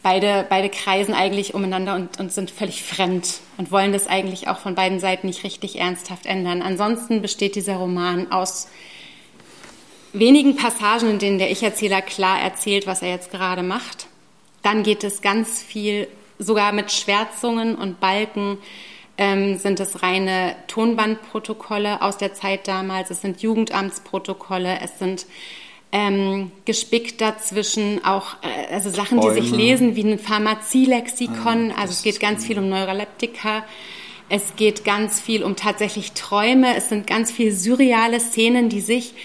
[0.08, 4.60] beide, beide kreisen eigentlich umeinander und, und sind völlig fremd und wollen das eigentlich auch
[4.60, 6.62] von beiden Seiten nicht richtig ernsthaft ändern.
[6.62, 8.70] Ansonsten besteht dieser Roman aus
[10.14, 14.08] wenigen Passagen, in denen der Ich-Erzähler klar erzählt, was er jetzt gerade macht.
[14.62, 16.08] Dann geht es ganz viel,
[16.40, 18.60] sogar mit Schwärzungen und Balken,
[19.18, 25.26] ähm, sind es reine Tonbandprotokolle aus der Zeit damals, es sind Jugendamtsprotokolle, es sind
[25.98, 29.34] ähm, gespickt dazwischen auch äh, also Sachen, Träume.
[29.34, 31.72] die sich lesen wie ein Pharmazielexikon.
[31.72, 33.66] Ah, also es geht ganz viel um Neuroleptika.
[34.30, 36.76] Es geht ganz viel um tatsächlich Träume.
[36.76, 39.16] Es sind ganz viel surreale Szenen, die sich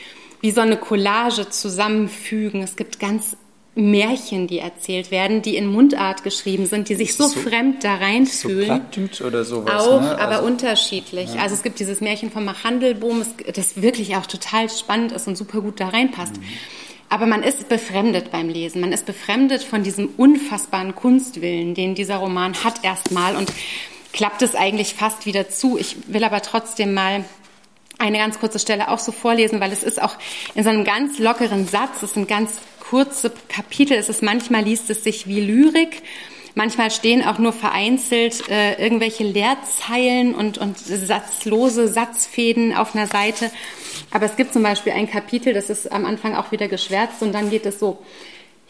[0.41, 2.63] wie so eine Collage zusammenfügen.
[2.63, 3.37] Es gibt ganz
[3.75, 7.95] Märchen, die erzählt werden, die in Mundart geschrieben sind, die sich so, so fremd da
[7.95, 8.61] reinfühlen.
[8.61, 9.87] So Plattdüt oder sowas.
[9.87, 10.19] Auch, ne?
[10.19, 11.35] aber also, unterschiedlich.
[11.35, 11.43] Ja.
[11.43, 15.63] Also es gibt dieses Märchen von Machandelboom, das wirklich auch total spannend ist und super
[15.63, 16.37] gut da reinpasst.
[16.37, 16.45] Mhm.
[17.09, 18.81] Aber man ist befremdet beim Lesen.
[18.81, 23.53] Man ist befremdet von diesem unfassbaren Kunstwillen, den dieser Roman hat erstmal und
[24.13, 25.79] klappt es eigentlich fast wieder zu.
[25.79, 27.25] Ich will aber trotzdem mal
[27.99, 30.17] eine ganz kurze Stelle auch so vorlesen, weil es ist auch
[30.55, 32.59] in so einem ganz lockeren Satz, es sind ganz
[32.93, 33.97] kurze Kapitel.
[33.97, 36.03] Es ist manchmal liest es sich wie Lyrik.
[36.55, 43.51] Manchmal stehen auch nur vereinzelt äh, irgendwelche Leerzeilen und, und satzlose Satzfäden auf einer Seite.
[44.11, 47.33] Aber es gibt zum Beispiel ein Kapitel, das ist am Anfang auch wieder geschwärzt und
[47.33, 47.97] dann geht es so.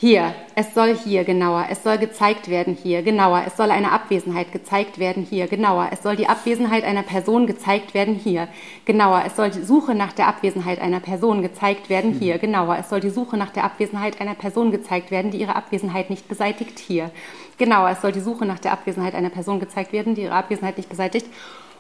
[0.03, 4.51] Hier, es soll hier genauer, es soll gezeigt werden hier genauer, es soll eine Abwesenheit
[4.51, 8.49] gezeigt werden hier genauer, es soll die Abwesenheit einer Person gezeigt werden hier
[8.85, 12.89] genauer, es soll die Suche nach der Abwesenheit einer Person gezeigt werden hier genauer, es
[12.89, 16.81] soll die Suche nach der Abwesenheit einer Person gezeigt werden, die ihre Abwesenheit nicht beseitigt
[16.81, 17.13] hier
[17.57, 20.79] genauer, es soll die Suche nach der Abwesenheit einer Person gezeigt werden, die ihre Abwesenheit
[20.79, 21.27] nicht beseitigt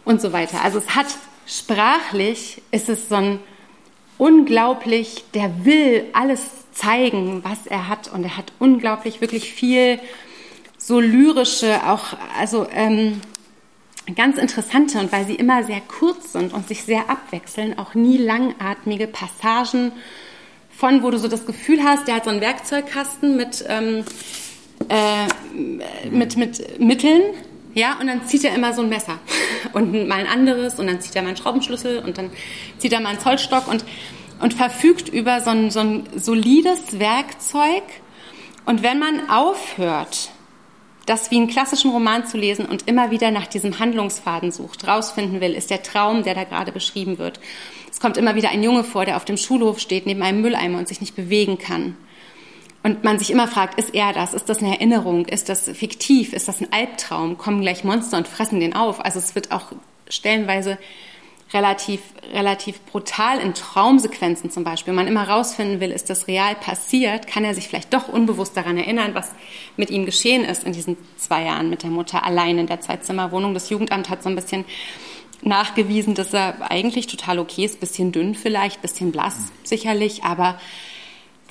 [0.04, 0.62] und so weiter.
[0.62, 1.08] Also es hat
[1.44, 3.40] sprachlich, ist es so ein
[4.16, 8.08] unglaublich, der will alles zeigen, was er hat.
[8.12, 10.00] Und er hat unglaublich wirklich viel
[10.78, 13.20] so lyrische, auch also ähm,
[14.16, 18.18] ganz interessante und weil sie immer sehr kurz sind und sich sehr abwechseln, auch nie
[18.18, 19.92] langatmige Passagen
[20.70, 24.04] von, wo du so das Gefühl hast, der hat so einen Werkzeugkasten mit, ähm,
[24.88, 27.22] äh, mit, mit Mitteln,
[27.74, 29.18] ja, und dann zieht er immer so ein Messer
[29.72, 32.30] und mal ein anderes und dann zieht er mal einen Schraubenschlüssel und dann
[32.78, 33.84] zieht er mal einen Zollstock und
[34.43, 37.84] und verfügt über so ein, so ein solides Werkzeug.
[38.66, 40.30] Und wenn man aufhört,
[41.07, 45.40] das wie einen klassischen Roman zu lesen und immer wieder nach diesem Handlungsfaden sucht, rausfinden
[45.40, 47.38] will, ist der Traum, der da gerade beschrieben wird.
[47.90, 50.78] Es kommt immer wieder ein Junge vor, der auf dem Schulhof steht, neben einem Mülleimer
[50.78, 51.97] und sich nicht bewegen kann.
[52.82, 54.34] Und man sich immer fragt, ist er das?
[54.34, 55.26] Ist das eine Erinnerung?
[55.26, 56.32] Ist das fiktiv?
[56.32, 57.38] Ist das ein Albtraum?
[57.38, 59.05] Kommen gleich Monster und fressen den auf?
[59.05, 59.66] Also es wird auch
[60.09, 60.78] stellenweise
[61.53, 62.00] relativ,
[62.32, 64.94] relativ brutal in Traumsequenzen zum Beispiel.
[64.94, 68.78] Man immer rausfinden will, ist das real passiert, kann er sich vielleicht doch unbewusst daran
[68.78, 69.32] erinnern, was
[69.76, 73.55] mit ihm geschehen ist in diesen zwei Jahren mit der Mutter allein in der Zweizimmerwohnung.
[73.55, 74.64] Das Jugendamt hat so ein bisschen
[75.42, 80.59] nachgewiesen, dass er eigentlich total okay ist, bisschen dünn vielleicht, bisschen blass sicherlich, aber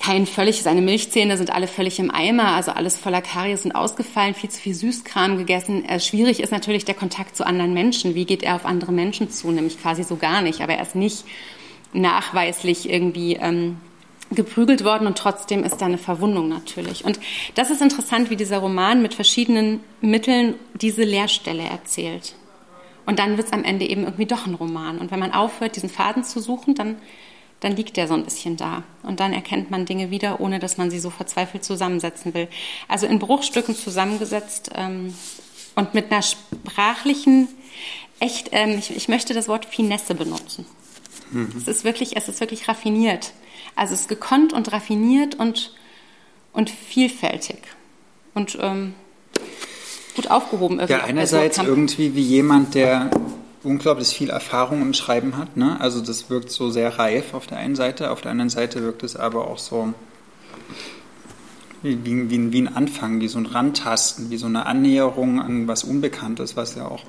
[0.02, 4.34] kein völlig, seine Milchzähne sind alle völlig im Eimer, also alles voller Karies und ausgefallen,
[4.34, 5.84] viel zu viel Süßkram gegessen.
[5.84, 8.16] Äh, schwierig ist natürlich der Kontakt zu anderen Menschen.
[8.16, 9.52] Wie geht er auf andere Menschen zu?
[9.52, 11.24] Nämlich quasi so gar nicht, aber er ist nicht
[11.92, 13.76] nachweislich irgendwie ähm,
[14.32, 17.04] geprügelt worden und trotzdem ist da eine Verwundung natürlich.
[17.04, 17.20] Und
[17.54, 22.34] das ist interessant, wie dieser Roman mit verschiedenen Mitteln diese Leerstelle erzählt.
[23.06, 24.98] Und dann wird es am Ende eben irgendwie doch ein Roman.
[24.98, 26.96] Und wenn man aufhört, diesen Faden zu suchen, dann
[27.62, 28.82] dann liegt der so ein bisschen da.
[29.04, 32.48] Und dann erkennt man Dinge wieder, ohne dass man sie so verzweifelt zusammensetzen will.
[32.88, 35.14] Also in Bruchstücken zusammengesetzt ähm,
[35.76, 37.46] und mit einer sprachlichen,
[38.18, 40.66] echt, ähm, ich, ich, möchte das Wort Finesse benutzen.
[41.30, 41.52] Mhm.
[41.56, 43.32] Es ist wirklich, es ist wirklich raffiniert.
[43.76, 45.72] Also es ist gekonnt und raffiniert und,
[46.52, 47.58] und vielfältig.
[48.34, 48.94] Und ähm,
[50.16, 50.94] gut aufgehoben irgendwie.
[50.94, 53.08] Ja, einerseits irgendwie wie jemand, der
[53.64, 55.56] unglaublich viel Erfahrung im Schreiben hat.
[55.56, 55.80] Ne?
[55.80, 59.02] Also das wirkt so sehr reif auf der einen Seite, auf der anderen Seite wirkt
[59.02, 59.94] es aber auch so
[61.82, 65.84] wie, wie, wie, ein Anfang, wie so ein Rantasten, wie so eine Annäherung an was
[65.84, 67.04] Unbekanntes, was ja auch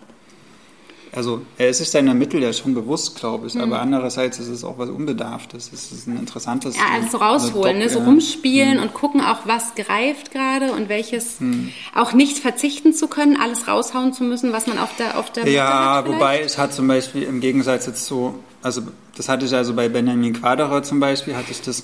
[1.15, 3.61] also er ist sich seiner Mittel ja schon bewusst, glaube ich, mhm.
[3.61, 5.71] aber andererseits ist es auch was Unbedarftes.
[5.73, 6.75] Es ist ein interessantes...
[6.75, 7.89] Ja, also rausholen, ne?
[7.89, 8.83] so rumspielen mhm.
[8.83, 11.71] und gucken auch, was greift gerade und welches mhm.
[11.93, 15.47] auch nicht verzichten zu können, alles raushauen zu müssen, was man auf der auf der
[15.47, 18.81] Ja, hat wobei es hat zum Beispiel im Gegensatz jetzt so, also
[19.15, 21.83] das hatte ich also bei Benjamin Quaderer zum Beispiel, hatte ich das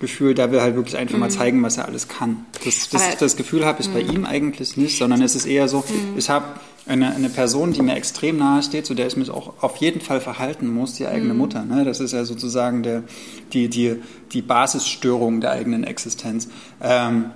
[0.00, 1.34] Gefühl, da will halt wirklich einfach mal mhm.
[1.34, 2.46] zeigen, was er alles kann.
[2.64, 4.10] Das, das, das Gefühl habe ich bei mhm.
[4.10, 6.16] ihm eigentlich nicht, sondern es ist eher so, mhm.
[6.16, 6.46] ich habe
[6.86, 10.00] eine, eine Person, die mir extrem nahe steht, zu der ich mich auch auf jeden
[10.00, 11.38] Fall verhalten muss, die eigene mhm.
[11.38, 11.64] Mutter.
[11.64, 11.84] Ne?
[11.84, 13.02] Das ist ja sozusagen der,
[13.52, 13.96] die, die,
[14.32, 16.48] die Basisstörung der eigenen Existenz.
[16.80, 17.26] Ähm,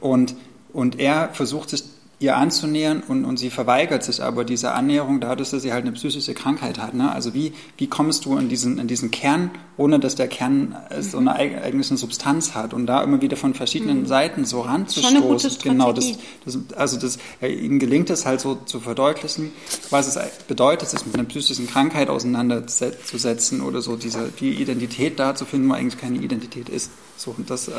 [0.00, 0.34] und,
[0.72, 1.84] und er versucht sich
[2.18, 5.92] ihr anzunähern und, und sie verweigert sich aber dieser Annäherung dadurch, dass sie halt eine
[5.92, 6.94] psychische Krankheit hat.
[6.94, 7.12] Ne?
[7.12, 11.18] Also wie, wie kommst du in diesen, in diesen Kern, ohne dass der Kern so
[11.18, 14.06] eine eigentliche Substanz hat und da immer wieder von verschiedenen mhm.
[14.06, 15.58] Seiten so ranzustoßen.
[15.62, 16.12] Genau, das,
[16.46, 19.52] das, also das, äh, ihnen gelingt es halt so zu verdeutlichen,
[19.90, 25.34] was es bedeutet, sich mit einer psychischen Krankheit auseinanderzusetzen oder so diese, die Identität da
[25.34, 26.90] zu finden, wo eigentlich keine Identität ist.
[27.18, 27.72] So, und das, äh,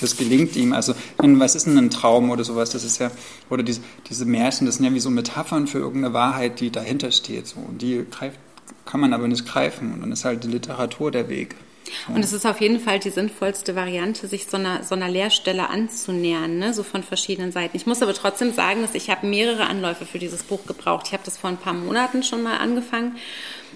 [0.00, 0.72] das gelingt ihm.
[0.72, 2.70] Also, was ist denn ein Traum oder sowas?
[2.70, 3.10] Das ist ja,
[3.50, 7.10] oder diese, diese Märchen, das sind ja wie so Metaphern für irgendeine Wahrheit, die dahinter
[7.10, 7.46] steht.
[7.46, 7.60] So.
[7.60, 8.38] Und die greift,
[8.84, 9.92] kann man aber nicht greifen.
[9.92, 11.56] Und dann ist halt die Literatur der Weg.
[12.08, 15.70] Und es ist auf jeden Fall die sinnvollste Variante, sich so einer, so einer Lehrstelle
[15.70, 16.74] anzunähern, ne?
[16.74, 17.76] so von verschiedenen Seiten.
[17.76, 21.06] Ich muss aber trotzdem sagen, dass ich habe mehrere Anläufe für dieses Buch gebraucht.
[21.08, 23.16] Ich habe das vor ein paar Monaten schon mal angefangen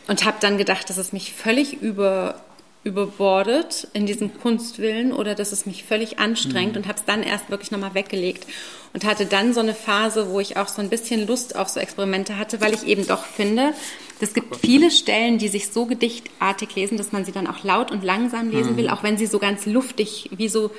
[0.09, 2.43] und habe dann gedacht, dass es mich völlig über
[2.85, 6.79] überbordet in diesem Kunstwillen oder dass es mich völlig anstrengt mhm.
[6.79, 8.47] und habe es dann erst wirklich nochmal weggelegt
[8.93, 11.79] und hatte dann so eine Phase, wo ich auch so ein bisschen Lust auf so
[11.79, 13.73] Experimente hatte, weil ich eben doch finde,
[14.21, 17.91] es gibt viele Stellen, die sich so gedichtartig lesen, dass man sie dann auch laut
[17.91, 18.77] und langsam lesen mhm.
[18.77, 20.71] will, auch wenn sie so ganz luftig, wie so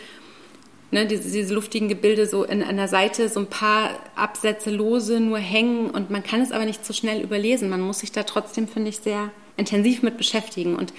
[0.91, 5.39] ne, diese, diese luftigen Gebilde so in, der Seite so ein paar Absätze lose nur
[5.39, 7.69] hängen und man kann es aber nicht so schnell überlesen.
[7.69, 10.93] Man muss sich da trotzdem, finde ich, sehr intensiv mit beschäftigen und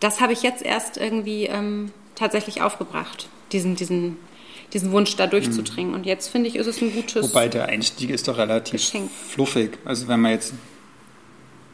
[0.00, 3.28] das habe ich jetzt erst irgendwie ähm, tatsächlich aufgebracht.
[3.52, 4.16] Diesen, diesen,
[4.72, 5.94] diesen Wunsch da durchzudringen.
[5.94, 7.30] Und jetzt finde ich, ist es ein gutes.
[7.30, 9.10] Wobei der Einstieg ist doch relativ Geschenk.
[9.28, 9.78] fluffig.
[9.84, 10.52] Also wenn man jetzt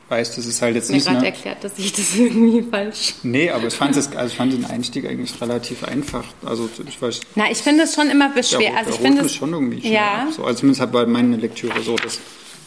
[0.08, 1.06] weiß, das ist halt jetzt mir nicht.
[1.06, 3.14] gerade Ne, erklärt, dass ich das irgendwie falsch.
[3.22, 6.24] nee, aber ich fand, das, also ich fand den Einstieg eigentlich relativ einfach.
[6.44, 8.76] Also ich weiß, Na, ich finde es schon immer beschwer.
[8.76, 9.34] Also ich finde es.
[9.34, 10.28] schon irgendwie schnell Ja.
[10.30, 12.18] So, also zumindest hat bei meiner Lektüre so, dass,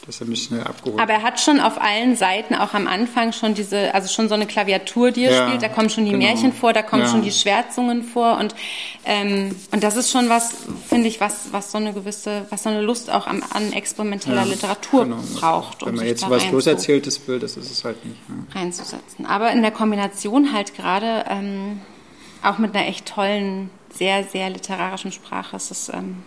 [0.05, 3.31] dass er mich schnell abgeholt Aber er hat schon auf allen Seiten, auch am Anfang,
[3.33, 5.63] schon diese, also schon so eine Klaviatur, die er Ja, spielt.
[5.63, 6.25] Da kommen schon die genau.
[6.25, 7.09] Märchen vor, da kommen Ja.
[7.09, 8.53] schon die Schwärzungen vor und
[9.05, 10.51] ähm, und das ist schon was,
[10.87, 14.43] finde ich, was was so eine gewisse, was so eine Lust auch am, an experimenteller
[14.43, 15.17] Ja, Literatur genau.
[15.35, 18.03] braucht, um Wenn man jetzt was rein bloß zu- erzähltes will, das ist es halt
[18.05, 18.17] nicht.
[18.53, 19.25] Reinzusetzen.
[19.25, 21.81] Aber in der Kombination halt gerade ähm,
[22.43, 26.17] auch mit einer echt tollen, sehr, sehr literarischen Sprache ist es ähm,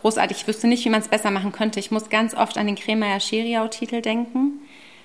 [0.00, 0.38] großartig.
[0.38, 1.78] Ich wüsste nicht, wie man es besser machen könnte.
[1.80, 4.60] Ich muss ganz oft an den Kremeyer Scheriau-Titel denken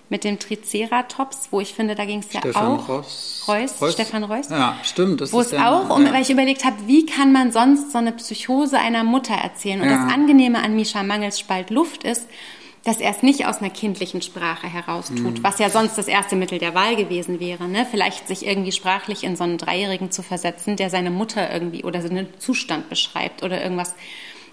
[0.09, 2.89] mit dem Triceratops, wo ich finde, da ging es ja Stefan auch.
[2.89, 3.45] Reuss.
[3.47, 4.49] Reus, Stefan Reuss.
[4.49, 5.21] Ja, stimmt.
[5.21, 6.13] Das Wo ist es auch, um, ja.
[6.13, 9.82] weil ich überlegt habe, wie kann man sonst so eine Psychose einer Mutter erzählen?
[9.82, 10.03] Und Ja.
[10.05, 12.27] das Angenehme an Mischa Mangels Spalt Luft ist,
[12.84, 15.43] dass er es nicht aus einer kindlichen Sprache heraus tut, Mhm.
[15.43, 17.67] was ja sonst das erste Mittel der Wahl gewesen wäre.
[17.69, 17.86] Ne?
[17.89, 22.01] Vielleicht sich irgendwie sprachlich in so einen Dreijährigen zu versetzen, der seine Mutter irgendwie oder
[22.01, 23.93] seinen Zustand beschreibt oder irgendwas.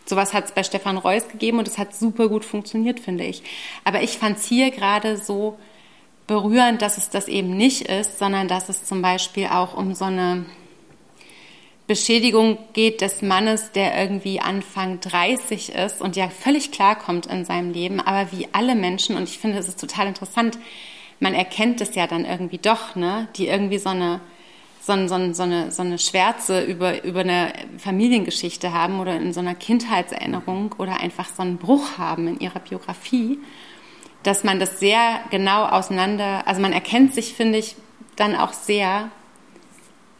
[0.08, 3.42] Sowas hat es bei Stefan Reuss gegeben und es hat super gut funktioniert, finde ich.
[3.84, 5.58] Aber ich fand es hier gerade so
[6.26, 10.04] berührend, dass es das eben nicht ist, sondern dass es zum Beispiel auch um so
[10.04, 10.46] eine
[11.88, 17.72] Beschädigung geht des Mannes, der irgendwie Anfang 30 ist und ja völlig klarkommt in seinem
[17.72, 20.58] Leben, aber wie alle Menschen, und ich finde, es ist total interessant,
[21.18, 24.20] man erkennt es ja dann irgendwie doch, ne, die irgendwie so eine,
[24.88, 29.40] so, so, so eine, so eine Schwärze über, über eine Familiengeschichte haben oder in so
[29.40, 33.38] einer Kindheitserinnerung oder einfach so einen Bruch haben in ihrer Biografie,
[34.22, 37.76] dass man das sehr genau auseinander, also man erkennt sich, finde ich,
[38.16, 39.10] dann auch sehr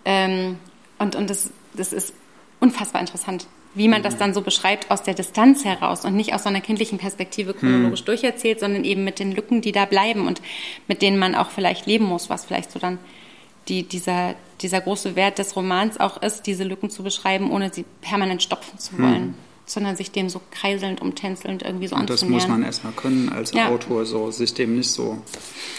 [0.05, 0.59] ähm,
[0.99, 2.15] und, und das, das ist
[2.61, 6.43] unfassbar interessant, wie man das dann so beschreibt aus der Distanz heraus und nicht aus
[6.43, 10.43] so einer kindlichen Perspektive chronologisch durcherzählt, sondern eben mit den Lücken, die da bleiben und
[10.89, 12.99] mit denen man auch vielleicht leben muss, was vielleicht so dann
[13.69, 17.85] die, dieser, dieser große Wert des Romans auch ist, diese Lücken zu beschreiben, ohne sie
[18.01, 19.35] permanent stopfen zu wollen,
[19.67, 23.53] sondern sich dem so kreiselnd, umtänzelnd irgendwie so Und das muss man erstmal können als
[23.53, 23.69] Ja.
[23.69, 25.19] Autor, so, sich dem nicht so,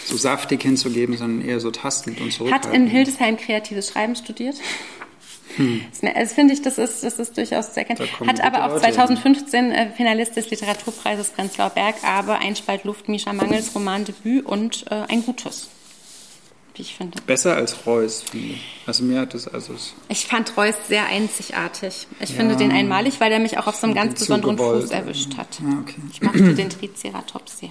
[0.06, 2.74] so saftig hinzugeben, sondern eher so tastend und Hat zurückhaltend.
[2.74, 4.54] in Hildesheim kreatives Schreiben studiert.
[5.90, 8.06] Das mir- Das finde ich, das ist, das ist durchaus erkennbar.
[8.16, 8.94] kommen Hat aber auch Leute hin.
[8.94, 15.02] 2015 äh, Finalist des Literaturpreises Prenzlauer Berg, aber Einspalt Luft, Mischa Mangels Romandebüt und äh,
[15.08, 15.68] ein gutes,
[16.80, 17.20] wie ich finde.
[17.26, 18.60] Besser als Reus, finde ich.
[18.86, 22.06] Also mir hat das, also es- Ich fand Reuss sehr einzigartig.
[22.20, 24.82] Ich finde den einmalig, weil er mich auch auf so einem ganz besonderen gewollt.
[24.84, 25.58] Fuß erwischt hat.
[25.62, 25.96] Ah, okay.
[26.12, 27.70] Ich mochte den Triceratops sehr.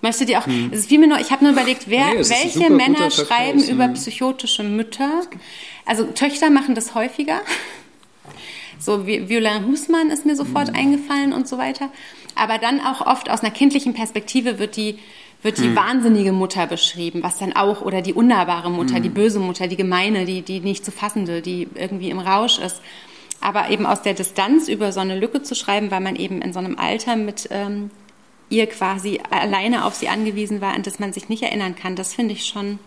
[0.00, 2.18] Möchtet ihr auch, es ist wie mir nur, ich habe nur überlegt, wer, Hm.
[2.18, 3.92] Es ein welche Männer schreiben Vergleich, über ja.
[3.92, 5.22] psychotische Mütter?
[5.84, 7.40] Also Töchter machen das häufiger.
[8.78, 10.74] So wie Violain Husmann ist mir sofort Hm.
[10.76, 11.90] eingefallen und so weiter.
[12.36, 15.00] Aber dann auch oft aus einer kindlichen Perspektive wird die,
[15.42, 15.64] wird Hm.
[15.64, 19.02] die wahnsinnige Mutter beschrieben, was dann auch, oder die unnahbare Mutter, Hm.
[19.02, 22.80] die böse Mutter, die gemeine, die, die nicht zu fassende, die irgendwie im Rausch ist.
[23.40, 26.52] Aber eben aus der Distanz über so eine Lücke zu schreiben, weil man eben in
[26.52, 27.90] so einem Alter mit ähm,
[28.50, 32.14] ihr quasi alleine auf sie angewiesen war, an das man sich nicht erinnern kann, das
[32.14, 32.80] finde ich schon,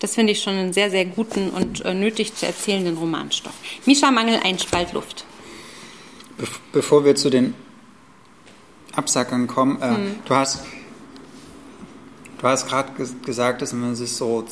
[0.00, 3.54] das finde ich schon einen sehr, sehr guten und äh, nötig zu erzählenden Romanstoff.
[3.86, 5.24] Mischa Mangel, ein Spalt Luft.
[6.72, 7.54] Bevor wir zu den
[8.94, 10.16] Absackern kommen, äh, Hm.
[10.26, 10.64] du hast,
[12.40, 14.44] du hast gerade ges gesagt, dass man sich so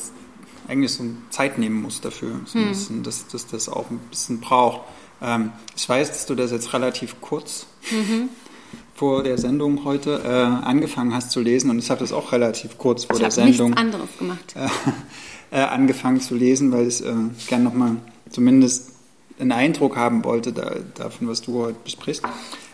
[0.67, 2.69] eigentlich so Zeit nehmen muss dafür, so Hm.
[2.69, 4.81] bisschen, dass, dass das auch ein bisschen braucht.
[5.21, 8.29] Ähm, ich weiß, dass du das jetzt relativ kurz Mhm.
[8.95, 12.77] vor der Sendung heute äh, angefangen hast zu lesen und ich habe das auch relativ
[12.77, 14.55] kurz vor Ich der Sendung anderes gemacht.
[15.51, 17.13] äh, angefangen zu lesen, weil ich äh,
[17.47, 17.95] gerne nochmal
[18.29, 18.91] zumindest
[19.39, 22.23] einen Eindruck haben wollte da, davon, was du heute besprichst.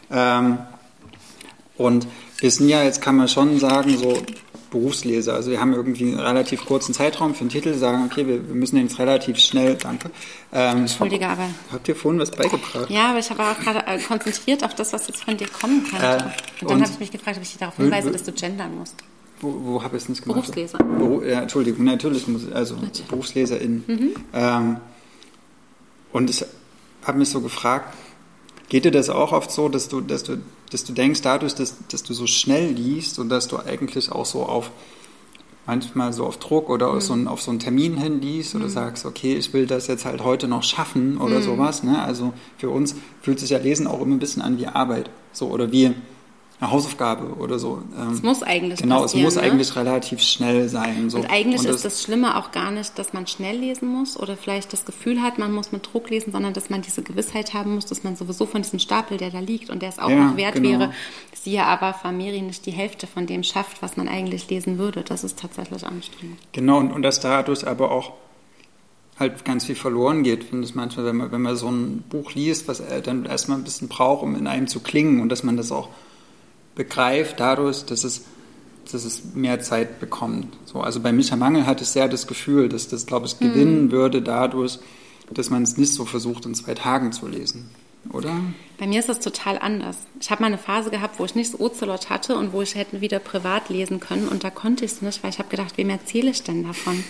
[0.10, 0.58] Ähm,
[1.78, 2.08] und
[2.40, 4.18] wir sind ja, jetzt kann man schon sagen, so
[4.74, 5.34] Berufsleser.
[5.36, 8.56] Also wir haben irgendwie einen relativ kurzen Zeitraum für den Titel, sagen, okay, wir, wir
[8.56, 10.10] müssen den jetzt relativ schnell, danke.
[10.52, 12.90] Ähm, Entschuldige, aber habt ihr vorhin was beigebracht?
[12.90, 15.86] ja, aber ich habe auch gerade äh, konzentriert auf das, was jetzt von dir kommen
[15.90, 16.02] kann.
[16.02, 16.24] Äh,
[16.62, 18.96] und dann habe ich mich gefragt, ob ich dich darauf hinweise, dass du gendern musst.
[19.40, 20.42] Wo, wo habe ich es nicht gemacht?
[20.42, 20.80] Berufsleser.
[20.80, 22.76] Beru ja, Entschuldigung, natürlich muss ich, also
[23.10, 24.16] BerufsleserInnen.
[24.34, 24.78] Ähm,
[26.12, 26.44] und ich
[27.06, 27.94] habe mich so gefragt,
[28.74, 30.38] geht dir das auch oft so, dass du, dass du,
[30.72, 34.26] dass du denkst, dadurch, dass, dass du so schnell liest und dass du eigentlich auch
[34.26, 34.72] so auf
[35.68, 38.70] manchmal so auf Druck oder auf, so einen, auf so einen Termin hin liest oder
[38.70, 41.84] sagst, okay, ich will das jetzt halt heute noch schaffen oder sowas.
[41.84, 42.02] Ne?
[42.02, 45.12] Also für uns fühlt sich ja Lesen auch immer ein bisschen an wie Arbeit.
[45.34, 45.92] So, oder wie,
[46.64, 47.82] eine Hausaufgabe oder so.
[48.14, 49.42] Es muss eigentlich Genau, es muss ne?
[49.42, 51.10] eigentlich relativ schnell sein.
[51.10, 51.18] So.
[51.20, 54.38] Und eigentlich Und ist das Schlimme auch gar nicht, dass man schnell lesen muss oder
[54.38, 57.76] vielleicht das Gefühl hat, man muss mit Druck lesen, sondern dass man diese Gewissheit haben
[57.76, 60.30] muss, dass man sowieso von diesem Stapel, der da liegt und der es auch Ja,
[60.30, 60.70] noch wert genau.
[60.80, 60.94] wäre,
[61.34, 65.04] siehe aber Famiri nicht die Hälfte von dem schafft, was man eigentlich lesen würde.
[65.04, 66.38] Das ist tatsächlich anstrengend.
[66.54, 68.14] Genau, und, und dass dadurch aber auch
[69.20, 72.34] halt ganz viel verloren geht, finde ich manchmal, wenn man, wenn man so ein Buch
[72.34, 75.58] liest, was dann erstmal ein bisschen braucht, um in einem zu klingen und dass man
[75.58, 75.90] das auch
[76.76, 78.26] begreift dadurch, dass es,
[78.92, 80.48] dass es mehr Zeit bekommt.
[80.66, 83.92] So, also bei Micha Mangel hatte ich sehr das Gefühl, dass das, glaube ich, gewinnen
[83.92, 84.80] würde dadurch,
[85.32, 87.70] dass man es nicht so versucht, in zwei Tagen zu lesen.
[88.12, 88.36] Oder?
[88.78, 89.98] Bei mir ist das total anders.
[90.20, 92.76] Ich habe mal eine Phase gehabt, wo ich nicht so Ocelot hatte und wo ich
[92.76, 95.78] hätte wieder privat lesen können und da konnte ich es nicht, weil ich habe gedacht,
[95.78, 97.02] wem erzähle ich denn davon?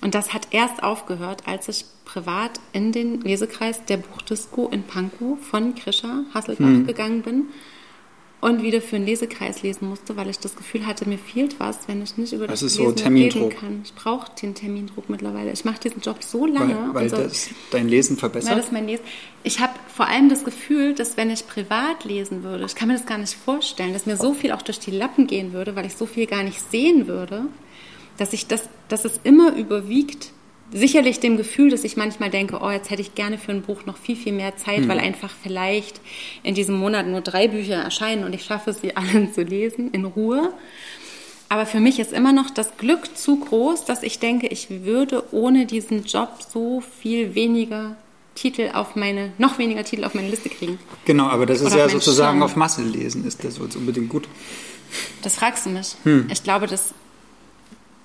[0.00, 5.38] Und das hat erst aufgehört, als ich privat in den Lesekreis der Buchdisco in Pankow
[5.40, 7.44] von Krischer Hasselbach gegangen bin
[8.42, 11.86] und wieder für einen Lesekreis lesen musste, weil ich das Gefühl hatte, mir fehlt was,
[11.86, 13.42] wenn ich nicht über Das das, ist so Lesen Termindruck.
[13.52, 13.80] reden kann.
[13.84, 15.52] Ich brauche den Termindruck mittlerweile.
[15.52, 16.74] Ich mache diesen Job so lange.
[16.92, 18.58] Weil, weil so, das dein Lesen weil verbessert.
[18.58, 19.04] das mein Lesen.
[19.44, 22.94] Ich habe vor allem das Gefühl, dass wenn ich privat lesen würde, ich kann mir
[22.94, 25.86] das gar nicht vorstellen, dass mir so viel auch durch die Lappen gehen würde, weil
[25.86, 27.44] ich so viel gar nicht sehen würde,
[28.18, 30.32] dass ich das, dass es immer überwiegt.
[30.72, 33.84] Sicherlich dem Gefühl, dass ich manchmal denke, oh, jetzt hätte ich gerne für ein Buch
[33.84, 36.00] noch viel, viel mehr Zeit, weil einfach vielleicht
[36.42, 40.04] in diesem Monat nur drei Bücher erscheinen und ich schaffe sie alle zu lesen in
[40.04, 40.52] Ruhe.
[41.48, 45.24] Aber für mich ist immer noch das Glück zu groß, dass ich denke, ich würde
[45.32, 47.96] ohne diesen Job so viel weniger
[48.34, 50.78] Titel auf meine, noch weniger Titel auf meine Liste kriegen.
[51.04, 52.42] Genau, aber das ist Oder ja auf sozusagen Schirm.
[52.42, 54.26] auf Masse lesen, ist das jetzt unbedingt gut.
[55.20, 55.94] Das fragst du mich.
[56.30, 56.94] Ich glaube, dass,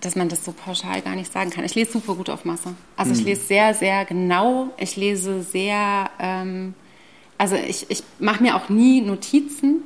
[0.01, 1.63] dass man das so pauschal gar nicht sagen kann.
[1.63, 2.75] Ich lese super gut auf Masse.
[2.95, 4.69] Also ich lese sehr, sehr genau.
[4.77, 6.73] Ich lese sehr, ähm,
[7.37, 9.83] also ich, ich mache mir auch nie Notizen.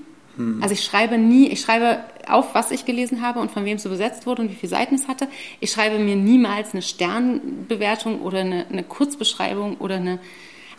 [0.61, 3.85] Also ich schreibe nie, ich schreibe auf, was ich gelesen habe und von wem es
[3.85, 5.27] übersetzt wurde und wie viele Seiten es hatte.
[5.59, 10.19] Ich schreibe mir niemals eine Sternbewertung oder eine, eine Kurzbeschreibung oder eine.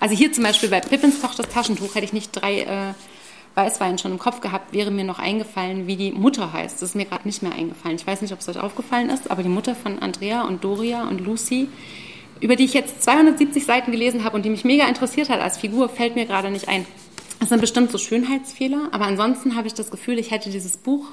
[0.00, 2.94] Also hier zum Beispiel bei Pippins Tochters Taschentuch hätte ich nicht drei äh,
[3.54, 6.76] Weißwein schon im Kopf gehabt, wäre mir noch eingefallen, wie die Mutter heißt.
[6.76, 7.96] Das ist mir gerade nicht mehr eingefallen.
[7.96, 11.06] Ich weiß nicht, ob es euch aufgefallen ist, aber die Mutter von Andrea und Doria
[11.06, 11.68] und Lucy,
[12.40, 15.58] über die ich jetzt 270 Seiten gelesen habe und die mich mega interessiert hat als
[15.58, 16.86] Figur, fällt mir gerade nicht ein.
[17.40, 21.06] Das sind bestimmt so Schönheitsfehler, aber ansonsten habe ich das Gefühl, ich hätte dieses Buch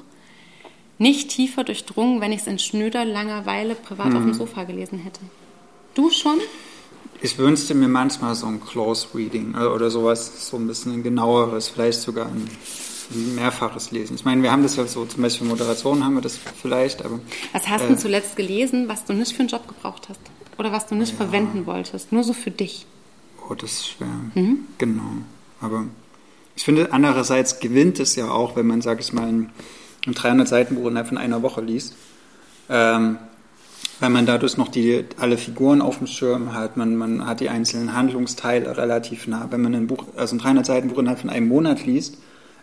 [0.96, 5.20] nicht tiefer durchdrungen, wenn ich es in schnöder Langeweile privat auf dem Sofa gelesen hätte.
[5.94, 6.38] Du schon?
[7.22, 11.02] Ich wünschte mir manchmal so ein Close Reading äh, oder sowas, so ein bisschen ein
[11.02, 12.48] genaueres, vielleicht sogar ein,
[13.34, 14.14] mehrfaches Lesen.
[14.14, 17.18] Ich meine, wir haben das ja so, zum Beispiel Moderation haben wir das vielleicht, aber
[17.52, 17.88] Was hast Äh.
[17.88, 20.20] du zuletzt gelesen, was du nicht für einen Job gebraucht hast?
[20.58, 22.12] Oder was du nicht verwenden wolltest?
[22.12, 22.86] Nur so für dich.
[23.48, 24.06] oh, das ist schwer.
[24.78, 25.02] Genau.
[25.60, 25.86] Aber
[26.54, 29.50] ich finde, andererseits gewinnt es ja auch, wenn man, sag ich mal, ein,
[30.06, 31.94] ein 300-Seiten-Buch innerhalb von einer Woche liest.
[32.68, 33.18] Ähm,
[34.00, 37.50] weil man dadurch noch die, alle Figuren auf dem Schirm hat, man, man hat die
[37.50, 39.46] einzelnen Handlungsteile relativ nah.
[39.50, 42.16] Wenn man ein Buch, also ein 300-Seiten-Buch innerhalb von einem Monat liest,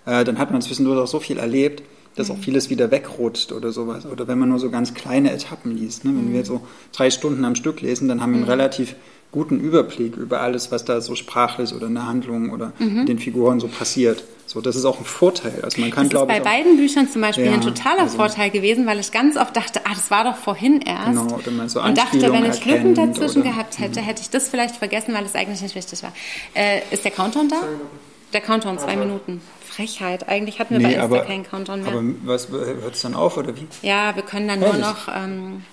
[0.06, 1.84] äh, dann hat man zwischendurch auch so viel erlebt,
[2.16, 4.08] dass auch vieles wieder wegrutscht oder sowas.
[4.08, 6.04] Oder wenn man nur so ganz kleine Etappen liest.
[6.04, 6.12] Ne?
[6.16, 6.62] Wenn wir so
[6.92, 8.96] drei Stunden am Stück lesen, dann haben wir einen relativ
[9.32, 13.20] guten Überblick über alles, was da so sprachlich oder in der Handlung oder mit den
[13.20, 14.24] Figuren so passiert.
[14.46, 15.60] So, das ist auch ein Vorteil.
[15.62, 17.62] Also man kann, Das ist glaube bei ich, auch- beiden Büchern zum Beispiel Ja, ein
[17.62, 21.08] totaler also- Vorteil gewesen, weil ich ganz oft dachte, ah, das war doch vorhin erst.
[21.08, 23.54] Genau, oder man so und dachte, wenn ich Lücken dazwischen oder- Mhm.
[23.56, 26.14] gehabt hätte, hätte ich das vielleicht vergessen, weil es eigentlich nicht wichtig war.
[26.54, 27.58] Äh, ist der Countdown da?
[28.34, 29.42] Der Countdown, zwei Minuten.
[29.66, 30.28] Frechheit.
[30.30, 31.92] Eigentlich hatten wir bei Nee, Insta aber, keinen Countdown mehr.
[31.92, 33.68] aber was hört es dann auf oder wie?
[33.84, 34.82] ja, wir können dann nur Ehrlich?
[34.86, 35.64] noch ähm,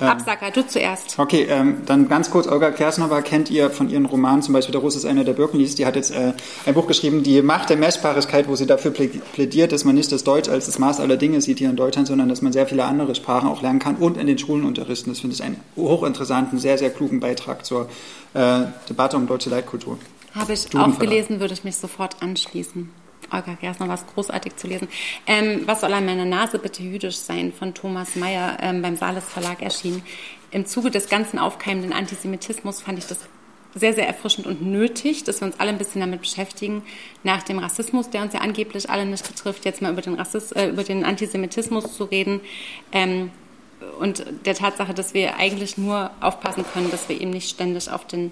[0.00, 0.50] Absacker.
[0.50, 1.18] Du zuerst.
[1.18, 4.80] Okay, ähm, dann ganz kurz, Olga Kersnova kennt ihr von ihren Romanen, zum Beispiel Der
[4.80, 6.32] Russ ist einer der Birkenlies, die hat jetzt äh,
[6.66, 10.12] ein Buch geschrieben, Die Macht der Messbarkeit, wo sie dafür plä- plädiert, dass man nicht
[10.12, 12.66] das Deutsch als das Maß aller Dinge sieht hier in Deutschland, sondern dass man sehr
[12.66, 15.10] viele andere Sprachen auch lernen kann und in den Schulen unterrichten.
[15.10, 17.88] Das finde ich einen hochinteressanten, sehr, sehr klugen Beitrag zur
[18.34, 19.98] äh, Debatte um deutsche Leitkultur.
[20.34, 22.88] Habe ich auch gelesen, würde ich mich sofort anschließen.
[23.30, 24.88] Olga Gersner war es großartig zu lesen.
[25.26, 29.24] Ähm, was soll an meiner Nase bitte jüdisch sein von Thomas Mayer ähm, beim Saales
[29.24, 30.02] Verlag erschienen.
[30.50, 33.20] Im Zuge des ganzen aufkeimenden Antisemitismus fand ich das
[33.74, 36.82] sehr, sehr erfrischend und nötig, dass wir uns alle ein bisschen damit beschäftigen,
[37.22, 40.56] nach dem Rassismus, der uns ja angeblich alle nicht betrifft, jetzt mal über den, Rassist,
[40.56, 42.40] äh, über den Antisemitismus zu reden.
[42.92, 43.30] Ähm,
[43.98, 48.06] und der Tatsache, dass wir eigentlich nur aufpassen können, dass wir ihm nicht ständig auf
[48.06, 48.30] den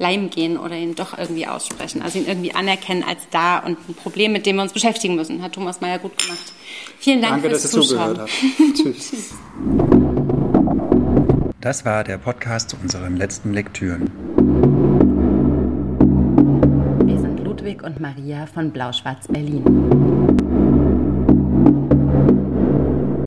[0.00, 2.00] Leim gehen oder ihn doch irgendwie aussprechen.
[2.02, 5.42] Also ihn irgendwie anerkennen als da und ein Problem, mit dem wir uns beschäftigen müssen.
[5.42, 6.52] Hat Thomas Mayer gut gemacht.
[6.98, 8.08] Vielen Dank Danke, dass fürs ihr Zuschauen.
[8.16, 8.76] zugehört habt.
[8.82, 9.34] Tschüss.
[11.60, 14.10] Das war der Podcast zu unseren letzten Lektüren.
[17.06, 20.09] Wir sind Ludwig und Maria von Blau-Schwarz Berlin.